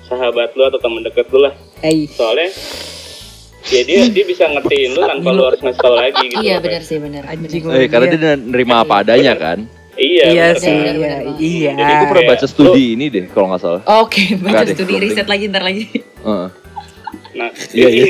sahabat 0.03 0.51
lu 0.51 0.67
atau 0.67 0.75
teman 0.75 0.99
deket 0.99 1.31
lu 1.31 1.47
lah 1.47 1.55
eh 1.79 2.03
soalnya 2.11 2.51
ya 3.63 3.81
dia 3.87 4.11
dia 4.11 4.25
bisa 4.27 4.43
ngertiin 4.51 4.91
lu 4.91 5.01
tanpa 5.01 5.29
lu 5.31 5.47
harus 5.47 5.63
ngasih 5.63 5.79
tau 5.79 5.95
lagi 5.95 6.25
gitu 6.27 6.43
Iya 6.43 6.59
benar 6.59 6.81
sih 6.83 6.97
benar. 6.99 7.23
Eh, 7.23 7.87
karena 7.87 8.05
dia 8.11 8.33
nerima 8.35 8.83
apa 8.83 8.99
adanya 8.99 9.33
kan. 9.39 9.63
iya 9.95 10.25
iya 10.27 10.45
bener, 10.51 10.59
sih 10.59 10.73
bener, 10.73 10.95
iya 10.97 11.13
bener. 11.21 11.39
iya 11.39 11.71
Jadi 11.71 11.91
Gue 11.93 12.07
pernah 12.09 12.25
baca 12.33 12.45
studi 12.49 12.85
ini 12.97 13.05
deh 13.07 13.23
kalau 13.29 13.47
nggak 13.53 13.61
salah. 13.61 13.81
Oke, 14.01 14.23
baca 14.41 14.51
Nggak 14.51 14.63
deh, 14.65 14.75
studi 14.75 14.93
riset 14.99 15.27
lagi 15.29 15.43
ntar 15.47 15.63
lagi. 15.63 15.85
Heeh. 16.25 16.47
nah 17.37 17.49
Iya, 17.77 17.87
iya. 17.93 18.05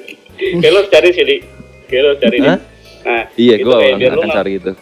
kayak 0.62 0.72
lu 0.72 0.80
cari 0.88 1.08
sih 1.12 1.24
di 1.26 1.36
kayak 1.90 2.02
lu 2.02 2.12
cari 2.16 2.36
nah 2.40 2.58
Iya, 3.36 3.54
gue 3.60 3.74
akan 3.76 4.30
cari 4.32 4.52
itu. 4.56 4.72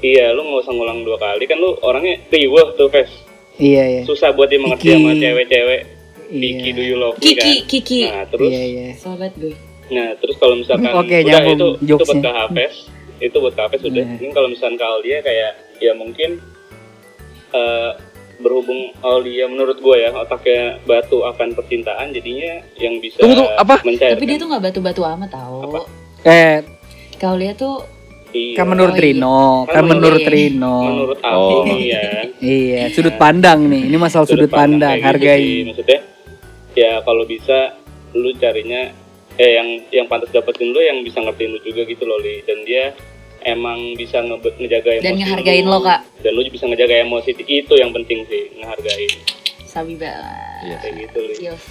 Iya 0.00 0.30
lu 0.30 0.42
nggak 0.42 0.60
usah 0.60 0.72
ngulang 0.72 1.00
dua 1.00 1.16
kali 1.16 1.44
kan 1.44 1.56
lu 1.56 1.76
orangnya 1.80 2.16
riweh 2.26 2.68
tuh 2.74 2.88
Pes 2.88 3.10
iya 3.56 3.84
iya 3.86 4.02
susah 4.02 4.30
buat 4.30 4.48
dimengerti 4.48 4.86
Kiki. 4.86 4.94
sama 4.94 5.12
cewek-cewek 5.14 5.82
Iya. 6.30 6.62
Kiki 6.62 6.70
do 6.70 6.82
you 6.84 6.94
love 6.94 7.14
me 7.14 7.22
Kiki, 7.24 7.34
kan 7.34 7.66
Kiki. 7.66 8.00
nah 8.06 8.22
terus 8.24 8.50
iya 8.50 8.62
iya 8.64 8.86
Sahabat 8.94 9.32
gue. 9.34 9.54
nah 9.90 10.14
terus 10.16 10.36
kalau 10.36 10.54
misalkan 10.54 10.92
Oke, 10.94 11.16
udah 11.18 11.26
nyambung 11.26 11.50
itu 11.50 11.68
itu 11.90 12.04
buat 12.04 12.18
ke 12.20 12.30
Hafes 12.30 12.74
itu 13.18 13.36
buat 13.36 13.52
ke 13.52 13.60
Hafes 13.60 13.80
udah 13.82 14.04
Iya. 14.04 14.16
ini 14.16 14.30
kalau 14.30 14.46
misalkan 14.46 14.76
ke 14.76 14.84
Aulia 14.84 15.18
kayak 15.20 15.52
ya 15.76 15.92
mungkin 15.92 16.30
eh, 17.50 17.90
berhubung 18.38 18.80
Aulia 19.00 19.44
menurut 19.44 19.76
gue 19.76 19.96
ya 19.98 20.14
otaknya 20.14 20.80
batu 20.82 21.20
akan 21.20 21.52
percintaan 21.52 22.08
jadinya 22.08 22.62
yang 22.76 22.96
bisa 22.96 23.20
Tunggu, 23.20 23.36
tunggu, 23.36 23.52
apa? 23.52 23.74
mencairkan 23.82 24.16
Tapi 24.16 24.24
dia 24.24 24.38
tuh 24.38 24.48
nggak 24.48 24.62
batu-batu 24.64 25.02
amat 25.04 25.30
tau. 25.30 25.56
Apa? 25.66 25.80
eh 26.24 26.56
Kau 27.16 27.36
lihat 27.36 27.58
tuh 27.58 27.84
iya. 28.32 28.54
kan 28.54 28.66
menurut 28.66 28.92
Oh, 28.92 28.96
iya. 28.96 29.04
Rino 29.06 29.38
kan 29.64 29.74
Kan 29.74 29.84
menurut 29.86 30.20
iya. 30.20 30.30
Rino 30.30 30.76
menurut 30.84 31.18
aku 31.20 31.54
Oh. 31.60 31.64
ya 31.68 32.04
iya 32.38 32.82
sudut 32.88 33.14
pandang 33.14 33.66
nih 33.66 33.82
ini 33.86 33.96
masalah 33.96 34.24
sudut, 34.24 34.48
pandang, 34.48 34.96
kayak 34.96 34.98
gitu 34.98 35.02
sih. 35.02 35.06
hargai 35.06 35.46
maksudnya 35.64 35.98
ya 36.72 36.92
kalau 37.00 37.24
bisa 37.24 37.58
lu 38.12 38.30
carinya 38.34 38.90
eh 39.36 39.50
yang 39.54 39.68
yang 39.88 40.06
pantas 40.06 40.28
dapetin 40.28 40.68
lu 40.68 40.78
yang 40.78 41.00
bisa 41.00 41.18
ngertiin 41.18 41.50
lu 41.50 41.60
juga 41.60 41.82
gitu 41.82 42.02
loh 42.02 42.18
Li 42.18 42.42
dan 42.42 42.58
dia 42.62 42.92
emang 43.42 43.94
bisa 43.94 44.20
nge- 44.20 44.36
ngejaga 44.54 44.90
emosi 44.92 45.02
Dan 45.02 45.14
ngehargain 45.16 45.64
lo, 45.64 45.78
Kak. 45.80 46.00
dan 46.20 46.30
lu 46.30 46.44
bisa 46.44 46.64
ngejaga 46.66 46.94
emosi 47.00 47.30
itu 47.40 47.74
yang 47.74 47.88
penting 47.90 48.20
sih 48.26 48.52
ngehargain 48.54 49.12
sabi 49.64 49.94
banget. 49.94 50.20
Iya. 50.60 50.76
kayak 50.76 50.94
gitu 51.00 51.18
Li 51.22 51.34
Yos. 51.46 51.62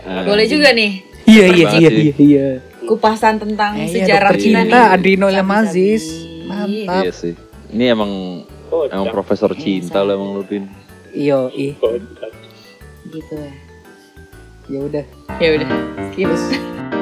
Ah. 0.00 0.22
Boleh 0.22 0.44
juga 0.44 0.70
nih. 0.70 1.09
Iya 1.30 1.44
iya 1.46 1.68
iya 1.78 1.90
iya 1.90 2.14
iya 2.18 2.46
kupasan 2.82 3.38
tentang 3.38 3.78
Eh, 3.78 3.86
iya, 3.86 4.02
sejarah 4.02 4.34
dokter 4.34 4.42
kita 4.42 4.60
cinta, 4.66 4.80
nih. 4.82 4.94
Adrino. 4.98 5.26
Lemazis. 5.30 6.04
Mantap. 6.42 7.02
Iya 7.06 7.12
sih. 7.14 7.34
Ini 7.70 7.84
emang 7.88 8.12
Oh, 8.68 8.82
emang 8.84 9.06
cak. 9.06 9.14
profesor 9.14 9.50
cinta 9.54 10.02
lo 10.02 10.10
emang 10.10 10.30
lu 10.32 10.42
Pin. 10.42 10.66
Iyo, 11.10 11.50
ih. 11.54 11.78
Oh, 11.78 11.94
cak. 11.94 12.32
Gitu 13.06 13.32
ya. 13.32 13.50
Ya 14.66 14.78
udah. 14.82 15.04
Ya 15.38 15.48
udah. 15.54 15.68
Skip. 16.10 16.98